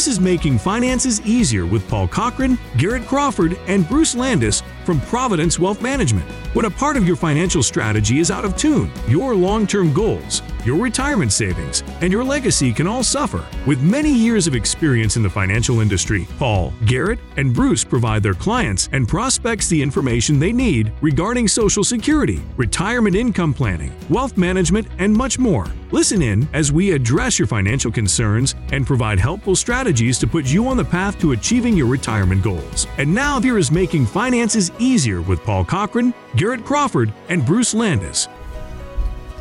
This 0.00 0.08
is 0.08 0.18
Making 0.18 0.56
Finances 0.56 1.20
Easier 1.26 1.66
with 1.66 1.86
Paul 1.86 2.08
Cochran, 2.08 2.58
Garrett 2.78 3.06
Crawford, 3.06 3.58
and 3.66 3.86
Bruce 3.86 4.14
Landis 4.14 4.62
from 4.90 5.00
Providence 5.02 5.56
Wealth 5.56 5.80
Management. 5.80 6.28
When 6.52 6.64
a 6.64 6.70
part 6.70 6.96
of 6.96 7.06
your 7.06 7.14
financial 7.14 7.62
strategy 7.62 8.18
is 8.18 8.28
out 8.28 8.44
of 8.44 8.56
tune, 8.56 8.90
your 9.06 9.36
long 9.36 9.64
term 9.64 9.92
goals, 9.92 10.42
your 10.64 10.82
retirement 10.82 11.32
savings, 11.32 11.84
and 12.00 12.12
your 12.12 12.24
legacy 12.24 12.72
can 12.72 12.88
all 12.88 13.04
suffer. 13.04 13.46
With 13.66 13.80
many 13.82 14.12
years 14.12 14.48
of 14.48 14.56
experience 14.56 15.16
in 15.16 15.22
the 15.22 15.30
financial 15.30 15.78
industry, 15.78 16.26
Paul, 16.40 16.72
Garrett, 16.86 17.20
and 17.36 17.54
Bruce 17.54 17.84
provide 17.84 18.24
their 18.24 18.34
clients 18.34 18.88
and 18.90 19.06
prospects 19.06 19.68
the 19.68 19.80
information 19.80 20.40
they 20.40 20.52
need 20.52 20.92
regarding 21.00 21.46
Social 21.46 21.84
Security, 21.84 22.42
retirement 22.56 23.14
income 23.14 23.54
planning, 23.54 23.92
wealth 24.08 24.36
management, 24.36 24.88
and 24.98 25.14
much 25.14 25.38
more. 25.38 25.66
Listen 25.92 26.22
in 26.22 26.48
as 26.52 26.70
we 26.70 26.92
address 26.92 27.38
your 27.38 27.48
financial 27.48 27.90
concerns 27.90 28.54
and 28.70 28.86
provide 28.86 29.18
helpful 29.18 29.56
strategies 29.56 30.18
to 30.18 30.26
put 30.26 30.46
you 30.46 30.68
on 30.68 30.76
the 30.76 30.84
path 30.84 31.18
to 31.20 31.32
achieving 31.32 31.76
your 31.76 31.86
retirement 31.86 32.42
goals. 32.42 32.86
And 32.98 33.12
now 33.12 33.40
here 33.40 33.58
is 33.58 33.72
Making 33.72 34.06
Finances 34.06 34.70
Easier 34.80 35.20
with 35.20 35.44
Paul 35.44 35.64
Cochran, 35.64 36.14
Garrett 36.36 36.64
Crawford, 36.64 37.12
and 37.28 37.44
Bruce 37.44 37.74
Landis. 37.74 38.28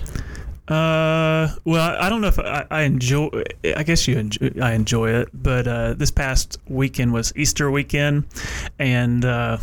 Uh, 0.67 1.53
well, 1.65 1.97
I 1.99 2.07
don't 2.07 2.21
know 2.21 2.29
if 2.29 2.39
I, 2.39 2.65
I 2.71 2.81
enjoy. 2.83 3.29
I 3.75 3.83
guess 3.83 4.07
you 4.07 4.17
enjoy. 4.17 4.51
I 4.61 4.71
enjoy 4.73 5.09
it, 5.09 5.29
but 5.33 5.67
uh, 5.67 5.93
this 5.93 6.09
past 6.09 6.57
weekend 6.69 7.11
was 7.11 7.33
Easter 7.35 7.69
weekend, 7.69 8.23
and 8.79 9.25
uh, 9.25 9.57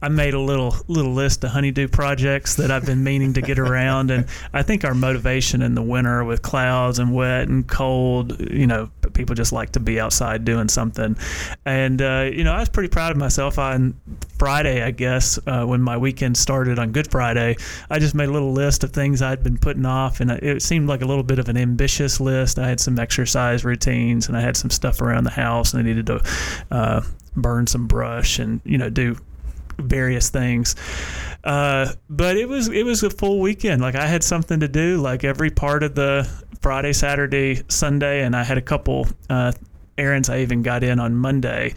I 0.00 0.08
made 0.08 0.34
a 0.34 0.40
little 0.40 0.74
little 0.88 1.12
list 1.12 1.44
of 1.44 1.50
honeydew 1.50 1.88
projects 1.88 2.54
that 2.56 2.70
I've 2.70 2.86
been 2.86 3.04
meaning 3.04 3.32
to 3.34 3.42
get 3.42 3.58
around, 3.58 4.10
and 4.10 4.26
I 4.52 4.62
think 4.62 4.84
our 4.84 4.94
motivation 4.94 5.62
in 5.62 5.74
the 5.74 5.82
winter 5.82 6.24
with 6.24 6.42
clouds 6.42 6.98
and 6.98 7.14
wet 7.14 7.48
and 7.48 7.66
cold, 7.66 8.38
you 8.40 8.66
know, 8.66 8.90
people 9.12 9.34
just 9.34 9.52
like 9.52 9.72
to 9.72 9.80
be 9.80 10.00
outside 10.00 10.44
doing 10.44 10.68
something, 10.68 11.16
and 11.64 12.00
uh, 12.00 12.30
you 12.32 12.44
know, 12.44 12.52
I 12.52 12.60
was 12.60 12.68
pretty 12.68 12.88
proud 12.88 13.12
of 13.12 13.16
myself 13.18 13.58
on 13.58 13.94
Friday, 14.38 14.82
I 14.82 14.90
guess, 14.90 15.38
uh, 15.46 15.64
when 15.64 15.80
my 15.80 15.96
weekend 15.96 16.36
started 16.36 16.78
on 16.78 16.92
Good 16.92 17.10
Friday. 17.10 17.56
I 17.90 17.98
just 17.98 18.14
made 18.14 18.28
a 18.28 18.32
little 18.32 18.52
list 18.52 18.84
of 18.84 18.92
things 18.92 19.22
I'd 19.22 19.42
been 19.42 19.58
putting 19.58 19.86
off, 19.86 20.20
and 20.20 20.30
it 20.30 20.62
seemed 20.62 20.88
like 20.88 21.02
a 21.02 21.06
little 21.06 21.22
bit 21.22 21.38
of 21.38 21.48
an 21.48 21.56
ambitious 21.56 22.20
list. 22.20 22.58
I 22.58 22.68
had 22.68 22.80
some 22.80 22.98
exercise 22.98 23.64
routines, 23.64 24.28
and 24.28 24.36
I 24.36 24.40
had 24.40 24.56
some 24.56 24.70
stuff 24.70 25.00
around 25.00 25.24
the 25.24 25.30
house, 25.30 25.72
and 25.72 25.80
I 25.80 25.84
needed 25.84 26.06
to 26.06 26.22
uh, 26.70 27.02
burn 27.36 27.66
some 27.66 27.86
brush 27.86 28.38
and 28.38 28.60
you 28.64 28.78
know 28.78 28.90
do 28.90 29.16
various 29.78 30.30
things. 30.30 30.76
Uh, 31.44 31.92
but 32.08 32.36
it 32.36 32.48
was 32.48 32.68
it 32.68 32.84
was 32.84 33.02
a 33.02 33.10
full 33.10 33.40
weekend. 33.40 33.82
Like 33.82 33.94
I 33.94 34.06
had 34.06 34.22
something 34.22 34.60
to 34.60 34.68
do, 34.68 35.00
like 35.00 35.24
every 35.24 35.50
part 35.50 35.82
of 35.82 35.94
the 35.94 36.28
Friday, 36.60 36.92
Saturday, 36.92 37.62
Sunday, 37.68 38.22
and 38.22 38.36
I 38.36 38.44
had 38.44 38.58
a 38.58 38.62
couple 38.62 39.08
uh, 39.28 39.52
errands 39.98 40.28
I 40.28 40.40
even 40.40 40.62
got 40.62 40.84
in 40.84 41.00
on 41.00 41.16
Monday. 41.16 41.74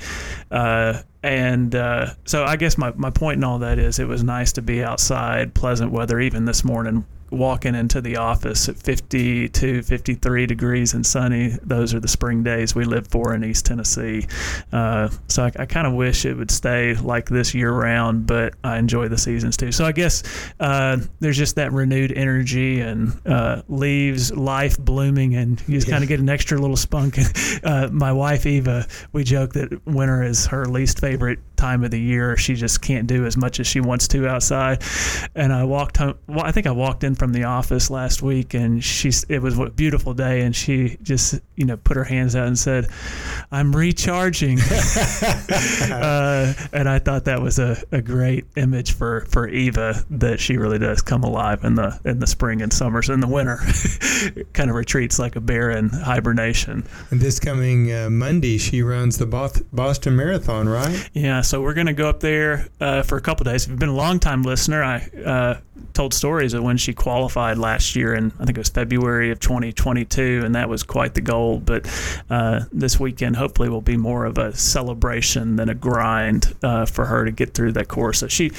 Uh, 0.52 1.02
and 1.26 1.74
uh, 1.74 2.14
so 2.26 2.44
I 2.46 2.56
guess 2.56 2.78
my, 2.78 2.92
my 2.96 3.10
point 3.10 3.38
in 3.38 3.44
all 3.44 3.58
that 3.60 3.80
is 3.80 3.98
it 3.98 4.08
was 4.08 4.24
nice 4.24 4.52
to 4.54 4.62
be 4.62 4.84
outside, 4.84 5.56
pleasant 5.56 5.92
weather, 5.92 6.20
even 6.20 6.46
this 6.46 6.64
morning 6.64 7.04
walking 7.32 7.76
into 7.76 8.02
the 8.02 8.18
office 8.18 8.70
at 8.70 8.76
52, 8.76 9.82
53 9.84 10.46
degrees 10.46 10.94
and 10.94 11.06
sunny. 11.06 11.58
Those 11.64 11.94
are 11.94 12.00
the 12.00 12.08
spring 12.08 12.44
days 12.44 12.76
we 12.76 12.86
live 12.86 13.08
for 13.08 13.34
in 13.34 13.44
East 13.44 13.66
Tennessee. 13.66 14.28
Uh, 14.72 15.10
so 15.28 15.44
I, 15.46 15.52
I 15.60 15.66
kind 15.66 15.88
of 15.88 15.94
wish 15.94 16.26
it 16.26 16.36
would 16.36 16.52
stay 16.52 16.94
like 16.96 17.28
this 17.28 17.54
year 17.54 17.72
round, 17.72 18.28
but 18.28 18.54
I 18.64 18.78
enjoy 18.78 19.08
the 19.08 19.18
seasons 19.18 19.58
too. 19.58 19.72
So 19.72 19.86
I 19.86 19.92
guess 19.92 20.24
uh, 20.60 20.98
there's 21.20 21.38
just 21.38 21.56
that 21.56 21.72
renewed 21.74 22.12
energy 22.12 22.80
and 22.80 23.20
uh, 23.26 23.64
leaves 23.68 24.32
life 24.32 24.78
blooming, 24.78 25.36
and 25.36 25.62
you 25.68 25.76
just 25.76 25.90
kind 25.90 26.04
of 26.04 26.08
get 26.08 26.20
an 26.20 26.30
extra 26.30 26.58
little 26.58 26.78
spunk. 26.78 27.18
Uh, 27.64 27.90
my 27.92 28.12
wife 28.12 28.46
Eva, 28.46 28.86
we 29.12 29.24
joke 29.24 29.54
that 29.54 29.86
winter 29.88 30.22
is 30.22 30.46
her 30.46 30.66
least 30.66 31.00
favorite 31.00 31.15
time 31.56 31.84
of 31.84 31.92
the 31.92 32.00
year. 32.00 32.38
She 32.38 32.56
just 32.56 32.82
can't 32.82 33.08
do 33.08 33.26
as 33.26 33.38
much 33.38 33.60
as 33.60 33.68
she 33.68 33.80
wants 33.80 34.08
to 34.10 34.28
outside. 34.28 34.84
And 35.36 35.52
I 35.54 35.64
walked 35.64 35.98
home. 35.98 36.18
Well, 36.28 36.46
I 36.46 36.52
think 36.52 36.68
I 36.68 36.72
walked 36.72 37.04
in 37.04 37.16
from 37.16 37.34
the 37.34 37.46
office 37.46 37.90
last 37.90 38.22
week, 38.22 38.54
and 38.54 38.84
she's. 38.84 39.24
It 39.30 39.40
was 39.40 39.58
a 39.58 39.70
beautiful 39.70 40.14
day, 40.14 40.42
and 40.42 40.56
she 40.56 40.98
just 41.02 41.40
you 41.56 41.66
know 41.66 41.78
put 41.78 41.98
her 41.98 42.04
hands 42.04 42.36
out 42.36 42.48
and 42.48 42.58
said, 42.58 42.88
"I'm 43.52 43.76
recharging." 43.76 44.60
uh, 45.92 46.54
and 46.74 46.90
I 46.90 47.00
thought 47.00 47.26
that 47.26 47.42
was 47.42 47.60
a, 47.60 47.78
a 47.92 48.02
great 48.02 48.46
image 48.56 48.94
for 48.94 49.26
for 49.26 49.48
Eva 49.48 49.96
that 50.12 50.40
she 50.40 50.58
really 50.58 50.80
does 50.80 51.02
come 51.02 51.24
alive 51.24 51.64
in 51.64 51.76
the 51.76 52.00
in 52.06 52.20
the 52.20 52.28
spring 52.28 52.62
and 52.62 52.72
summers. 52.72 53.10
and 53.10 53.22
the 53.22 53.28
winter, 53.28 53.58
kind 54.54 54.70
of 54.70 54.76
retreats 54.76 55.20
like 55.20 55.36
a 55.36 55.42
bear 55.42 55.72
in 55.72 55.90
hibernation. 55.90 56.86
And 57.12 57.20
this 57.20 57.40
coming 57.40 57.92
uh, 57.92 58.10
Monday, 58.10 58.58
she 58.58 58.82
runs 58.82 59.18
the 59.18 59.26
Boston 59.72 60.16
Marathon, 60.16 60.68
right? 60.70 60.95
Yeah. 61.14 61.42
So 61.42 61.62
we're 61.62 61.74
going 61.74 61.88
to 61.88 61.94
go 61.94 62.10
up 62.10 62.20
there 62.20 62.68
uh, 62.80 63.04
for 63.04 63.18
a 63.18 63.22
couple 63.22 63.44
days. 63.44 63.64
If 63.64 63.70
you've 63.72 63.80
been 63.80 63.90
a 63.90 63.96
long 63.96 64.20
time 64.20 64.44
listener, 64.44 64.84
I 64.84 65.10
uh, 65.26 65.60
told 65.94 66.14
stories 66.14 66.54
of 66.54 66.64
when 66.64 66.78
she 66.78 66.94
qualified 66.94 67.58
last 67.58 67.96
year, 67.96 68.14
and 68.14 68.32
I 68.40 68.46
think 68.46 68.58
it 68.58 68.62
was 68.62 68.70
February 68.70 69.32
of 69.32 69.40
2022, 69.40 70.42
and 70.44 70.56
that 70.56 70.70
was 70.70 70.84
quite 70.84 71.14
the 71.14 71.22
goal. 71.22 71.60
But 71.60 71.88
uh, 72.30 72.66
this 72.72 73.00
weekend, 73.00 73.36
hopefully, 73.36 73.70
will 73.70 73.82
be 73.82 73.98
more 73.98 74.26
of 74.26 74.38
a 74.38 74.56
celebration 74.56 75.56
than 75.56 75.70
a 75.70 75.76
grind 75.76 76.54
uh, 76.64 76.86
for 76.86 77.06
her 77.06 77.26
to 77.26 77.32
get 77.32 77.54
through 77.54 77.74
that 77.74 77.88
course. 77.88 78.20
So 78.20 78.28
she 78.28 78.52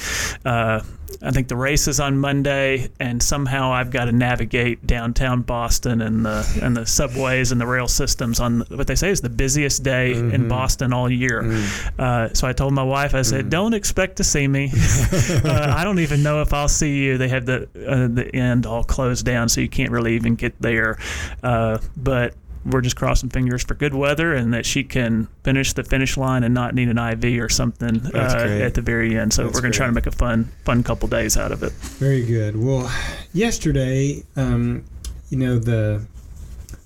uh, 0.45 0.81
I 1.21 1.31
think 1.31 1.47
the 1.47 1.55
race 1.55 1.87
is 1.87 1.99
on 1.99 2.17
Monday, 2.17 2.89
and 2.99 3.21
somehow 3.21 3.71
I've 3.71 3.89
got 3.89 4.05
to 4.05 4.11
navigate 4.11 4.85
downtown 4.85 5.41
Boston 5.41 6.01
and 6.01 6.25
the 6.25 6.59
and 6.61 6.75
the 6.75 6.85
subways 6.85 7.51
and 7.51 7.59
the 7.59 7.65
rail 7.65 7.87
systems 7.87 8.39
on 8.39 8.61
what 8.69 8.87
they 8.87 8.95
say 8.95 9.09
is 9.09 9.21
the 9.21 9.29
busiest 9.29 9.83
day 9.83 10.13
mm-hmm. 10.13 10.33
in 10.33 10.47
Boston 10.47 10.93
all 10.93 11.09
year. 11.09 11.41
Mm-hmm. 11.41 12.01
Uh, 12.01 12.33
so 12.33 12.47
I 12.47 12.53
told 12.53 12.73
my 12.73 12.83
wife, 12.83 13.15
I 13.15 13.23
said, 13.23 13.41
mm-hmm. 13.41 13.49
"Don't 13.49 13.73
expect 13.73 14.17
to 14.17 14.23
see 14.23 14.47
me. 14.47 14.71
uh, 14.73 15.73
I 15.75 15.83
don't 15.83 15.99
even 15.99 16.21
know 16.23 16.41
if 16.41 16.53
I'll 16.53 16.67
see 16.67 16.97
you. 16.97 17.06
They 17.15 17.29
have 17.29 17.45
the 17.45 17.69
uh, 17.87 18.07
the 18.07 18.29
end 18.35 18.65
all 18.65 18.83
closed 18.83 19.25
down, 19.25 19.47
so 19.47 19.61
you 19.61 19.69
can't 19.69 19.91
really 19.91 20.15
even 20.15 20.35
get 20.35 20.59
there. 20.61 20.97
Uh, 21.41 21.77
but 21.95 22.33
we're 22.65 22.81
just 22.81 22.97
crossing 22.97 23.29
fingers 23.29 23.63
for 23.63 23.75
good 23.75 23.93
weather 23.93 24.33
and 24.33 24.53
that 24.53 24.65
she 24.65 24.83
can 24.83 25.27
finish 25.43 25.73
the 25.73 25.83
finish 25.83 26.17
line 26.17 26.43
and 26.43 26.53
not 26.53 26.75
need 26.75 26.89
an 26.89 26.97
IV 26.97 27.41
or 27.41 27.47
something 27.47 28.05
uh, 28.13 28.59
at 28.61 28.73
the 28.73 28.81
very 28.81 29.17
end. 29.17 29.31
So 29.31 29.43
That's 29.43 29.55
we're 29.55 29.61
going 29.61 29.71
to 29.71 29.77
try 29.77 29.85
to 29.85 29.93
make 29.93 30.07
a 30.07 30.11
fun 30.11 30.51
fun 30.65 30.83
couple 30.83 31.07
days 31.07 31.37
out 31.37 31.51
of 31.51 31.63
it. 31.63 31.71
Very 31.71 32.25
good. 32.25 32.57
Well, 32.57 32.91
yesterday, 33.33 34.23
um, 34.35 34.83
you 35.29 35.37
know, 35.37 35.59
the 35.59 36.05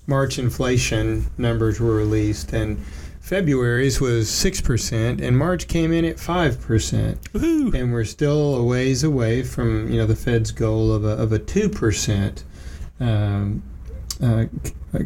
March 0.06 0.38
inflation 0.38 1.26
numbers 1.38 1.80
were 1.80 1.94
released 1.96 2.52
and. 2.52 2.78
February's 3.32 3.98
was 3.98 4.28
6% 4.28 5.22
and 5.22 5.38
March 5.38 5.66
came 5.66 5.90
in 5.90 6.04
at 6.04 6.16
5%. 6.16 7.74
And 7.74 7.90
we're 7.90 8.04
still 8.04 8.56
a 8.56 8.62
ways 8.62 9.02
away 9.02 9.42
from, 9.42 9.90
you 9.90 9.96
know, 9.96 10.04
the 10.04 10.14
Fed's 10.14 10.50
goal 10.50 10.92
of 10.92 11.06
a, 11.06 11.16
of 11.16 11.32
a 11.32 11.38
2% 11.38 12.42
um, 13.00 13.62
uh, 14.22 14.44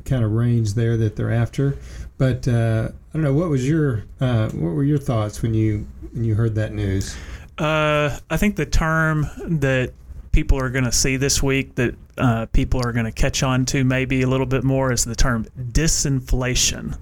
kind 0.05 0.25
of 0.25 0.33
range 0.33 0.75
there 0.75 0.97
that 0.97 1.15
they're 1.15 1.31
after. 1.31 1.79
But 2.19 2.49
uh, 2.49 2.89
I 2.91 3.13
don't 3.13 3.23
know. 3.23 3.33
What 3.33 3.49
was 3.49 3.69
your 3.69 4.03
uh, 4.21 4.49
what 4.49 4.71
were 4.71 4.83
your 4.83 4.99
thoughts 4.99 5.41
when 5.41 5.55
you 5.55 5.87
when 6.11 6.25
you 6.25 6.35
heard 6.35 6.57
that 6.57 6.73
news? 6.73 7.17
Uh, 7.59 8.19
I 8.29 8.37
think 8.37 8.57
the 8.57 8.67
term 8.67 9.29
that 9.47 9.93
people 10.37 10.59
are 10.59 10.69
going 10.69 10.85
to 10.85 10.93
see 10.93 11.17
this 11.17 11.43
week 11.43 11.75
that 11.77 11.95
uh, 12.19 12.45
people 12.53 12.79
are 12.87 12.93
going 12.93 13.07
to 13.07 13.11
catch 13.11 13.43
on 13.43 13.65
to 13.65 13.85
maybe 13.85 14.21
a 14.21 14.27
little 14.27 14.45
bit 14.45 14.65
more 14.65 14.93
is 14.93 15.03
the 15.03 15.15
term 15.15 15.47
disinflation. 15.73 16.95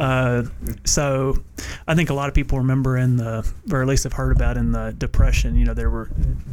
Uh, 0.00 0.42
so 0.84 1.36
I 1.86 1.94
think 1.94 2.10
a 2.10 2.14
lot 2.14 2.28
of 2.28 2.34
people 2.34 2.58
remember 2.58 2.96
in 2.96 3.16
the, 3.16 3.48
or 3.70 3.80
at 3.80 3.86
least 3.86 4.02
have 4.02 4.12
heard 4.14 4.34
about 4.34 4.56
in 4.56 4.72
the 4.72 4.92
Depression, 4.98 5.54
you 5.54 5.64
know, 5.64 5.72
there 5.72 5.88
were 5.88 6.10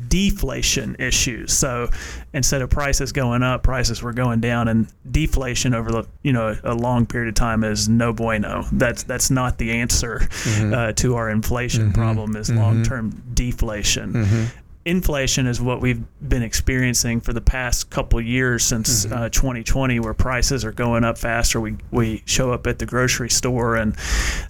deflation 0.09 0.95
issues. 0.99 1.53
So 1.53 1.89
instead 2.33 2.61
of 2.61 2.69
prices 2.69 3.11
going 3.11 3.41
up, 3.41 3.63
prices 3.63 4.03
were 4.03 4.13
going 4.13 4.39
down, 4.39 4.67
and 4.67 4.87
deflation 5.09 5.73
over 5.73 5.91
the, 5.91 6.03
you 6.21 6.33
know, 6.33 6.55
a 6.63 6.75
long 6.75 7.07
period 7.07 7.29
of 7.29 7.33
time 7.33 7.63
is 7.63 7.89
no 7.89 8.13
bueno. 8.13 8.63
That's 8.71 9.01
that's 9.01 9.31
not 9.31 9.57
the 9.57 9.71
answer 9.71 10.19
mm-hmm. 10.19 10.71
uh, 10.71 10.91
to 10.93 11.15
our 11.15 11.31
inflation 11.31 11.85
mm-hmm. 11.85 11.93
problem. 11.93 12.35
Is 12.35 12.49
mm-hmm. 12.49 12.59
long 12.59 12.83
term 12.83 13.23
deflation. 13.33 14.51
Mm-hmm 14.87 14.97
inflation 14.97 15.47
is 15.47 15.61
what 15.61 15.79
we've 15.81 16.03
been 16.27 16.41
experiencing 16.43 17.19
for 17.21 17.31
the 17.33 17.41
past 17.41 17.89
couple 17.89 18.19
years 18.21 18.63
since 18.63 19.05
Mhm. 19.05 19.11
uh, 19.25 19.29
2020, 19.29 19.99
where 19.99 20.13
prices 20.13 20.63
are 20.65 20.71
going 20.71 21.03
up 21.03 21.17
faster. 21.17 21.59
We 21.61 21.75
we 21.91 22.23
show 22.25 22.51
up 22.51 22.65
at 22.67 22.79
the 22.79 22.85
grocery 22.85 23.29
store, 23.29 23.75
and 23.75 23.95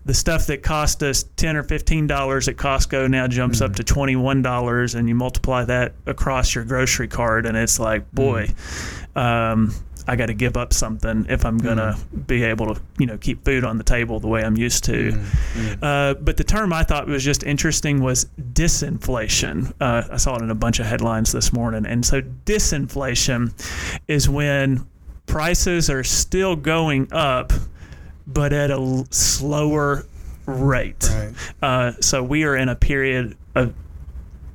the 0.06 0.14
stuff 0.14 0.48
that 0.48 0.64
cost 0.64 1.02
us 1.04 1.24
ten 1.36 1.58
or 1.58 1.64
fifteen 1.64 2.08
dollars 2.08 2.48
at 2.48 2.56
Costco 2.56 3.10
now 3.10 3.28
jumps 3.28 3.62
up 3.62 3.76
to 3.76 3.84
twenty 3.84 4.16
one 4.16 4.42
dollars, 4.42 4.96
and 4.96 5.10
you 5.10 5.16
multiply 5.16 5.66
that 5.66 5.94
across 6.06 6.56
your 6.56 6.64
grocery 6.64 7.08
card, 7.08 7.46
and 7.46 7.58
it's 7.58 7.80
like, 7.80 8.10
boy. 8.14 8.48
Um, 9.16 9.74
I 10.08 10.16
got 10.16 10.28
to 10.28 10.34
give 10.34 10.56
up 10.56 10.74
something 10.74 11.26
if 11.30 11.46
I'm 11.46 11.58
gonna 11.58 11.98
be 12.28 12.44
able 12.44 12.74
to, 12.74 12.82
you 12.98 13.06
know, 13.06 13.18
keep 13.18 13.44
food 13.44 13.64
on 13.66 13.78
the 13.78 13.84
table 13.84 14.20
the 14.20 14.28
way 14.28 14.44
I'm 14.44 14.56
used 14.56 14.86
to. 14.86 15.12
Mm-hmm. 15.12 15.84
Uh, 15.84 16.14
but 16.16 16.38
the 16.38 16.44
term 16.46 16.72
I 16.72 16.84
thought 16.84 17.08
was 17.08 17.24
just 17.24 17.44
interesting 17.44 18.02
was 18.02 18.26
disinflation. 18.54 19.74
Uh, 19.82 20.04
I 20.10 20.18
saw 20.18 20.36
it 20.38 20.42
in 20.42 20.50
a 20.50 20.56
bunch 20.56 20.80
of 20.80 20.86
headlines 20.86 21.34
this 21.34 21.52
morning. 21.52 21.86
And 21.86 22.06
so 22.06 22.22
disinflation 22.22 23.52
is 24.08 24.30
when 24.30 24.88
prices 25.26 25.90
are 25.90 26.04
still 26.04 26.56
going 26.56 27.12
up, 27.12 27.52
but 28.26 28.54
at 28.54 28.72
a 28.72 28.76
l- 28.76 29.08
slower 29.12 30.06
rate. 30.46 31.10
Right. 31.12 31.34
Uh, 31.62 31.92
so 32.00 32.24
we 32.24 32.46
are 32.46 32.56
in 32.56 32.70
a 32.70 32.76
period 32.76 33.36
of 33.56 33.74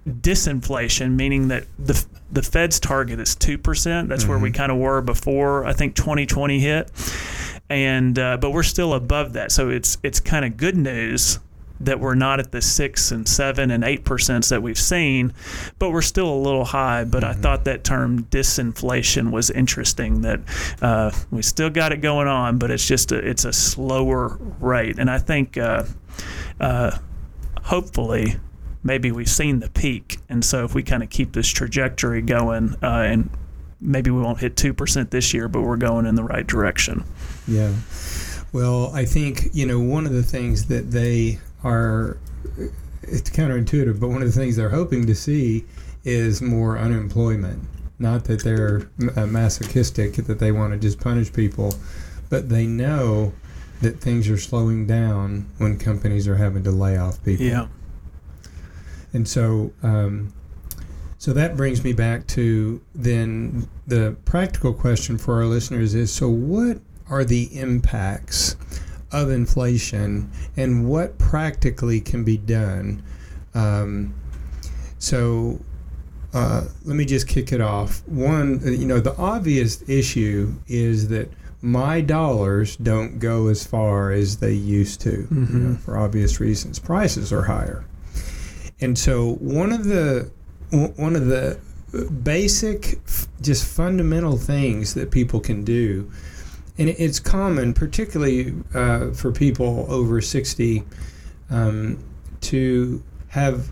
disinflation, 0.06 1.12
meaning 1.12 1.48
that 1.48 1.64
the 1.78 2.04
the 2.30 2.42
Fed's 2.42 2.80
target 2.80 3.20
is 3.20 3.34
two 3.34 3.58
percent. 3.58 4.08
That's 4.08 4.26
where 4.26 4.38
we 4.38 4.50
kind 4.50 4.72
of 4.72 4.78
were 4.78 5.00
before 5.00 5.64
I 5.64 5.72
think 5.72 5.94
2020 5.94 6.58
hit, 6.58 6.90
and 7.68 8.18
uh, 8.18 8.36
but 8.38 8.50
we're 8.50 8.62
still 8.62 8.94
above 8.94 9.34
that. 9.34 9.52
So 9.52 9.68
it's 9.68 9.98
it's 10.02 10.20
kind 10.20 10.44
of 10.44 10.56
good 10.56 10.76
news 10.76 11.38
that 11.80 11.98
we're 11.98 12.14
not 12.14 12.38
at 12.38 12.52
the 12.52 12.62
six 12.62 13.10
and 13.10 13.28
seven 13.28 13.70
and 13.70 13.82
eight 13.82 14.04
percent 14.04 14.44
that 14.46 14.62
we've 14.62 14.78
seen, 14.78 15.32
but 15.78 15.90
we're 15.90 16.02
still 16.02 16.32
a 16.32 16.40
little 16.40 16.64
high. 16.64 17.04
But 17.04 17.22
I 17.22 17.32
thought 17.32 17.64
that 17.64 17.84
term 17.84 18.24
disinflation 18.24 19.30
was 19.30 19.50
interesting. 19.50 20.22
That 20.22 20.40
uh, 20.80 21.12
we 21.30 21.42
still 21.42 21.70
got 21.70 21.92
it 21.92 22.00
going 22.00 22.28
on, 22.28 22.58
but 22.58 22.70
it's 22.70 22.86
just 22.86 23.12
a, 23.12 23.18
it's 23.18 23.44
a 23.44 23.52
slower 23.52 24.36
rate, 24.60 24.98
and 24.98 25.10
I 25.10 25.18
think. 25.18 25.58
Uh, 25.58 25.84
uh, 26.60 26.98
hopefully 27.64 28.36
maybe 28.82 29.12
we've 29.12 29.28
seen 29.28 29.60
the 29.60 29.70
peak 29.70 30.18
and 30.28 30.44
so 30.44 30.64
if 30.64 30.74
we 30.74 30.82
kind 30.82 31.02
of 31.02 31.10
keep 31.10 31.32
this 31.32 31.48
trajectory 31.48 32.22
going 32.22 32.74
uh, 32.82 32.86
and 32.86 33.30
maybe 33.80 34.10
we 34.10 34.20
won't 34.20 34.38
hit 34.40 34.54
2% 34.56 35.10
this 35.10 35.34
year 35.34 35.48
but 35.48 35.62
we're 35.62 35.76
going 35.76 36.06
in 36.06 36.14
the 36.14 36.24
right 36.24 36.46
direction 36.46 37.04
Yeah. 37.46 37.72
Well, 38.52 38.92
I 38.94 39.06
think, 39.06 39.48
you 39.54 39.64
know, 39.66 39.80
one 39.80 40.04
of 40.04 40.12
the 40.12 40.22
things 40.22 40.66
that 40.66 40.90
they 40.90 41.38
are, 41.64 42.18
it's 43.02 43.30
counterintuitive, 43.30 43.98
but 43.98 44.08
one 44.08 44.20
of 44.20 44.28
the 44.28 44.38
things 44.38 44.56
they're 44.56 44.68
hoping 44.68 45.06
to 45.06 45.14
see 45.14 45.64
is 46.04 46.42
more 46.42 46.78
unemployment. 46.78 47.62
Not 47.98 48.24
that 48.24 48.44
they're 48.44 48.90
uh, 49.16 49.26
masochistic, 49.26 50.14
that 50.16 50.38
they 50.38 50.52
want 50.52 50.74
to 50.74 50.78
just 50.78 51.00
punish 51.00 51.32
people, 51.32 51.74
but 52.28 52.50
they 52.50 52.66
know 52.66 53.32
that 53.80 54.00
things 54.00 54.28
are 54.28 54.38
slowing 54.38 54.86
down 54.86 55.46
when 55.58 55.78
companies 55.78 56.28
are 56.28 56.36
having 56.36 56.62
to 56.64 56.70
lay 56.70 56.96
off 56.98 57.24
people. 57.24 57.46
yeah 57.46 57.66
And 59.12 59.26
so, 59.28 59.72
um, 59.82 60.32
so 61.18 61.32
that 61.32 61.56
brings 61.56 61.84
me 61.84 61.92
back 61.92 62.26
to 62.28 62.80
then 62.94 63.68
the 63.86 64.16
practical 64.24 64.72
question 64.72 65.18
for 65.18 65.36
our 65.36 65.46
listeners 65.46 65.94
is: 65.94 66.12
so 66.12 66.28
what 66.28 66.80
are 67.10 67.24
the 67.24 67.44
impacts 67.58 68.56
of 69.10 69.30
inflation, 69.30 70.30
and 70.56 70.88
what 70.88 71.18
practically 71.18 72.00
can 72.00 72.24
be 72.24 72.36
done? 72.36 73.02
Um, 73.54 74.14
so. 74.98 75.60
Uh, 76.34 76.64
let 76.86 76.96
me 76.96 77.04
just 77.04 77.28
kick 77.28 77.52
it 77.52 77.60
off. 77.60 78.02
One, 78.08 78.58
you 78.64 78.86
know, 78.86 79.00
the 79.00 79.14
obvious 79.18 79.86
issue 79.86 80.54
is 80.66 81.08
that 81.08 81.30
my 81.60 82.00
dollars 82.00 82.74
don't 82.76 83.18
go 83.18 83.48
as 83.48 83.66
far 83.66 84.12
as 84.12 84.38
they 84.38 84.54
used 84.54 85.02
to, 85.02 85.28
you 85.30 85.58
know, 85.58 85.76
for 85.76 85.98
obvious 85.98 86.40
reasons. 86.40 86.78
Prices 86.78 87.34
are 87.34 87.42
higher. 87.42 87.84
And 88.82 88.98
so 88.98 89.34
one 89.34 89.72
of 89.72 89.84
the 89.84 90.30
one 90.70 91.14
of 91.14 91.26
the 91.26 91.58
basic, 92.22 92.98
just 93.40 93.64
fundamental 93.66 94.38
things 94.38 94.94
that 94.94 95.10
people 95.10 95.40
can 95.40 95.62
do, 95.62 96.10
and 96.78 96.88
it's 96.88 97.20
common, 97.20 97.74
particularly 97.74 98.54
uh, 98.74 99.12
for 99.12 99.30
people 99.30 99.86
over 99.88 100.20
sixty, 100.20 100.82
um, 101.50 102.02
to 102.40 103.02
have 103.28 103.70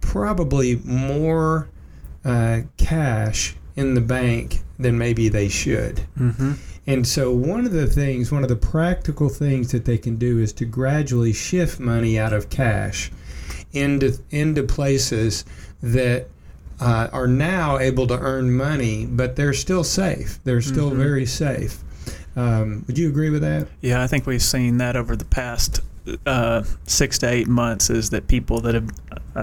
probably 0.00 0.76
more 0.84 1.68
uh, 2.24 2.62
cash 2.76 3.54
in 3.76 3.94
the 3.94 4.00
bank 4.00 4.60
than 4.78 4.98
maybe 4.98 5.28
they 5.28 5.48
should. 5.48 6.02
mm-hmm. 6.18 6.52
And 6.86 7.06
so, 7.06 7.30
one 7.30 7.64
of 7.64 7.72
the 7.72 7.86
things, 7.86 8.30
one 8.30 8.42
of 8.42 8.48
the 8.48 8.56
practical 8.56 9.28
things 9.28 9.72
that 9.72 9.84
they 9.84 9.96
can 9.96 10.16
do 10.16 10.38
is 10.38 10.52
to 10.54 10.64
gradually 10.64 11.32
shift 11.32 11.80
money 11.80 12.18
out 12.18 12.32
of 12.32 12.50
cash 12.50 13.10
into 13.74 14.18
into 14.30 14.62
places 14.62 15.44
that 15.82 16.26
uh, 16.80 17.08
are 17.12 17.28
now 17.28 17.78
able 17.78 18.06
to 18.08 18.18
earn 18.18 18.52
money, 18.56 19.06
but 19.06 19.36
they're 19.36 19.52
still 19.52 19.84
safe. 19.84 20.38
They're 20.44 20.60
still 20.60 20.90
Mhm. 20.90 20.96
very 20.96 21.26
safe. 21.26 21.78
Um, 22.36 22.84
would 22.88 22.98
you 22.98 23.08
agree 23.08 23.30
with 23.30 23.42
that? 23.42 23.68
yeah 23.80 24.02
i 24.02 24.08
think 24.08 24.26
we've 24.26 24.42
seen 24.42 24.78
that 24.78 24.96
over 24.96 25.14
the 25.14 25.24
past 25.24 25.80
uh, 26.26 26.62
six 26.84 27.16
to 27.20 27.28
eight 27.30 27.46
months 27.46 27.88
is 27.90 28.10
that 28.10 28.26
people 28.26 28.60
that 28.60 28.74
have 28.74 28.90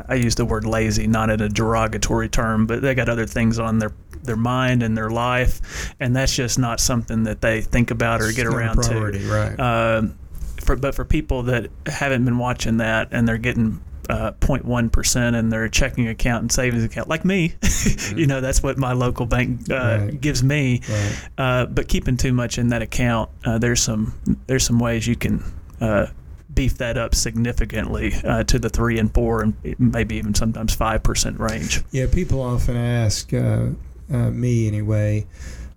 i 0.10 0.14
use 0.16 0.36
the 0.36 0.44
word 0.46 0.66
lazy 0.66 1.08
not 1.08 1.30
in 1.30 1.40
a 1.42 1.48
derogatory 1.50 2.28
term 2.30 2.68
but 2.68 2.82
they 2.82 2.94
got 2.94 3.08
other 3.08 3.26
things 3.26 3.58
on 3.60 3.80
their 3.80 3.94
their 4.24 4.36
mind 4.36 4.84
and 4.84 4.96
their 4.98 5.10
life 5.10 5.94
and 6.02 6.14
that's 6.16 6.36
just 6.36 6.60
not 6.60 6.80
something 6.82 7.24
that 7.24 7.40
they 7.42 7.62
think 7.62 7.92
about 7.92 8.22
or 8.22 8.28
get 8.34 8.46
It's 8.46 8.54
a 8.54 8.58
around 8.58 8.76
to 8.84 8.90
priority, 8.90 9.26
right? 9.26 9.58
Um, 9.60 10.16
for, 10.62 10.76
but 10.76 10.94
for 10.94 11.06
people 11.06 11.44
that 11.44 11.70
haven't 11.88 12.26
been 12.26 12.38
watching 12.38 12.78
that 12.78 13.08
and 13.12 13.26
they're 13.28 13.38
getting 13.40 13.80
uh, 14.12 14.32
0.1% 14.42 15.38
in 15.40 15.50
their 15.50 15.70
checking 15.70 16.08
account 16.10 16.42
and 16.42 16.52
savings 16.52 16.84
account, 16.84 17.08
like 17.08 17.24
me, 17.24 17.54
you 18.16 18.28
know, 18.28 18.42
that's 18.42 18.62
what 18.62 18.78
my 18.78 18.92
local 18.94 19.26
bank 19.26 19.72
uh, 19.72 20.00
Right. 20.02 20.20
gives 20.22 20.44
me. 20.44 20.82
right. 20.90 21.30
Uh, 21.38 21.66
but 21.66 21.88
keeping 21.88 22.18
too 22.18 22.34
much 22.34 22.58
in 22.58 22.68
that 22.70 22.82
account, 22.82 23.30
uh, 23.46 23.58
there's 23.58 23.82
some 23.82 24.14
there's 24.48 24.66
some 24.66 24.80
ways 24.80 25.08
you 25.08 25.16
can 25.16 25.44
uh, 25.80 26.08
beef 26.54 26.78
that 26.80 26.98
up 26.98 27.16
significantly 27.16 28.14
uh, 28.26 28.44
to 28.44 28.60
the 28.60 28.70
three 28.70 29.00
and 29.00 29.14
four 29.14 29.42
and 29.42 29.54
maybe 29.80 30.16
even 30.18 30.36
sometimes 30.36 30.76
five 30.76 31.02
percent 31.04 31.40
range. 31.40 31.82
Yeah, 31.92 32.08
people 32.12 32.42
often 32.42 32.76
ask 32.76 33.34
uh, 33.34 33.68
uh, 34.12 34.30
me 34.32 34.68
anyway. 34.68 35.26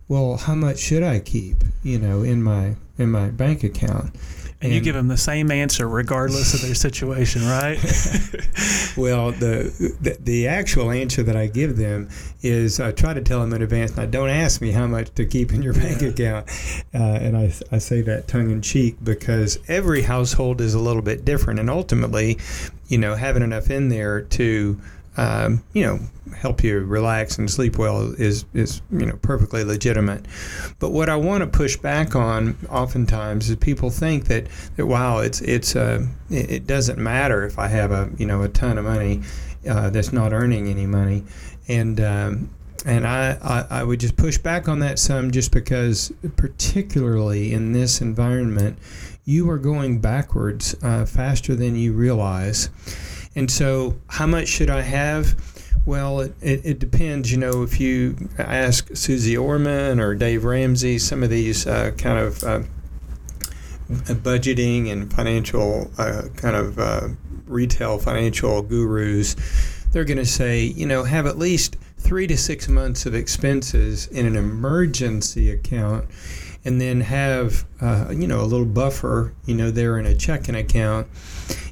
Well, 0.09 0.37
how 0.37 0.54
much 0.54 0.78
should 0.80 1.02
I 1.02 1.20
keep? 1.20 1.62
You 1.82 1.99
know, 1.99 2.23
in 2.23 2.42
my 2.42 2.75
in 2.99 3.11
my 3.11 3.28
bank 3.30 3.62
account. 3.64 4.14
And, 4.62 4.73
you 4.73 4.80
give 4.80 4.94
them 4.94 5.08
the 5.08 5.16
same 5.18 5.50
answer 5.50 5.87
regardless 5.87 6.54
of 6.54 6.62
their 6.62 6.75
situation, 6.75 7.42
right? 7.46 7.78
Well, 8.96 9.32
the, 9.32 9.96
the 10.00 10.16
the 10.20 10.46
actual 10.46 10.92
answer 10.92 11.25
that 11.25 11.34
I 11.37 11.49
give 11.49 11.76
them 11.76 12.08
is 12.42 12.78
I 12.78 12.92
try 12.92 13.12
to 13.12 13.20
tell 13.20 13.40
them 13.40 13.52
in 13.52 13.61
advance. 13.61 13.96
Now, 13.96 14.06
don't 14.06 14.28
ask 14.30 14.61
me 14.61 14.70
how 14.70 14.87
much 14.87 15.12
to 15.16 15.25
keep 15.26 15.52
in 15.52 15.62
your 15.62 15.73
bank 15.75 16.00
Yeah. 16.00 16.08
account, 16.11 16.46
uh, 16.94 16.99
and 16.99 17.37
I, 17.37 17.52
I 17.73 17.78
say 17.78 18.02
that 18.02 18.28
tongue 18.28 18.50
in 18.52 18.62
cheek 18.62 18.96
because 19.02 19.58
every 19.66 20.02
household 20.02 20.61
is 20.61 20.75
a 20.75 20.78
little 20.78 21.02
bit 21.02 21.25
different, 21.25 21.58
and 21.58 21.68
ultimately, 21.68 22.38
you 22.87 22.99
know, 22.99 23.16
having 23.16 23.42
enough 23.42 23.68
in 23.68 23.88
there 23.88 24.20
to 24.23 24.80
um, 25.16 25.62
you 25.73 25.85
know 25.85 26.00
help 26.37 26.64
you 26.64 26.80
relax 26.80 27.38
and 27.38 27.50
sleep 27.50 27.78
well 27.78 28.12
is 28.18 28.44
is 28.54 28.83
you 28.90 29.06
know 29.06 29.16
perfectly 29.23 29.64
legitimate. 29.64 30.26
But 30.78 30.90
what 30.90 31.09
I 31.09 31.16
want 31.16 31.42
to 31.42 31.47
push 31.47 31.76
back 31.76 32.16
on 32.16 32.56
oftentimes 32.68 33.49
is 33.50 33.56
people 33.56 33.90
think 33.90 34.26
that 34.26 34.47
that 34.76 34.87
wow 34.87 35.18
it's 35.18 35.40
it's 35.40 35.76
uh, 35.76 36.06
it, 36.30 36.66
doesn't 36.66 36.99
matter 36.99 37.44
if 37.44 37.59
I 37.59 37.68
have 37.68 37.90
a 37.92 38.11
you 38.18 38.26
know 38.26 38.42
a 38.42 38.49
ton 38.49 38.78
of 38.78 38.85
money 38.85 39.23
uh, 39.68 39.90
that's 39.90 40.12
not 40.12 40.33
earning 40.33 40.68
any 40.68 40.87
money, 40.87 41.25
and 41.68 42.00
um, 42.00 42.50
and 42.85 43.06
I, 43.06 43.38
I 43.42 43.80
I 43.80 43.85
would 43.85 44.00
just 44.00 44.16
push 44.16 44.38
back 44.38 44.68
on 44.68 44.80
that 44.80 44.99
some 44.99 45.30
just 45.30 45.52
because 45.52 46.12
particularly 46.37 47.52
in 47.52 47.73
this 47.73 48.00
environment 48.00 48.78
you 49.25 49.49
are 49.49 49.59
going 49.59 50.00
backwards 50.00 50.75
uh, 50.83 51.06
faster 51.06 51.54
than 51.54 51.76
you 51.76 51.92
realize. 51.92 52.68
And 53.37 53.50
so, 53.50 53.99
how 54.09 54.26
much 54.26 54.49
should 54.49 54.71
I 54.71 54.83
have? 54.83 55.35
Well, 55.87 56.21
it, 56.21 56.35
it, 56.41 56.61
it 56.64 56.79
depends. 56.79 57.31
You 57.31 57.38
know, 57.38 57.62
if 57.62 57.81
you 57.81 58.29
ask 58.38 58.95
Suze 58.97 59.37
Orman 59.37 60.00
or 60.00 60.14
Dave 60.14 60.45
Ramsey, 60.45 60.99
some 60.99 61.23
of 61.23 61.31
these 61.31 61.67
uh, 61.67 61.91
kind 61.99 62.19
of 62.19 62.45
uh, 62.45 62.61
budgeting 63.88 64.91
and 64.91 65.12
financial 65.12 65.91
uh, 65.99 66.23
kind 66.37 66.57
of 66.57 66.79
uh, 66.79 67.09
retail 67.47 67.99
financial 67.99 68.62
gurus, 68.62 69.37
they're 69.93 70.05
going 70.05 70.19
to 70.19 70.26
say, 70.26 70.62
you 70.62 70.87
know, 70.87 71.05
have 71.05 71.26
at 71.26 71.38
least 71.38 71.76
three 71.99 72.26
to 72.26 72.37
six 72.37 72.69
months 72.69 73.07
of 73.07 73.14
expenses 73.14 74.07
in 74.09 74.26
an 74.26 74.37
emergency 74.37 75.50
account 75.50 76.07
and 76.64 76.81
then 76.81 77.00
have 77.00 77.64
uh, 77.81 78.11
you 78.11 78.26
know 78.26 78.41
a 78.41 78.45
little 78.45 78.67
buffer 78.67 79.33
you 79.47 79.55
know 79.55 79.71
there 79.71 79.99
in 79.99 80.07
a 80.07 80.14
checking 80.14 80.55
account 80.55 81.07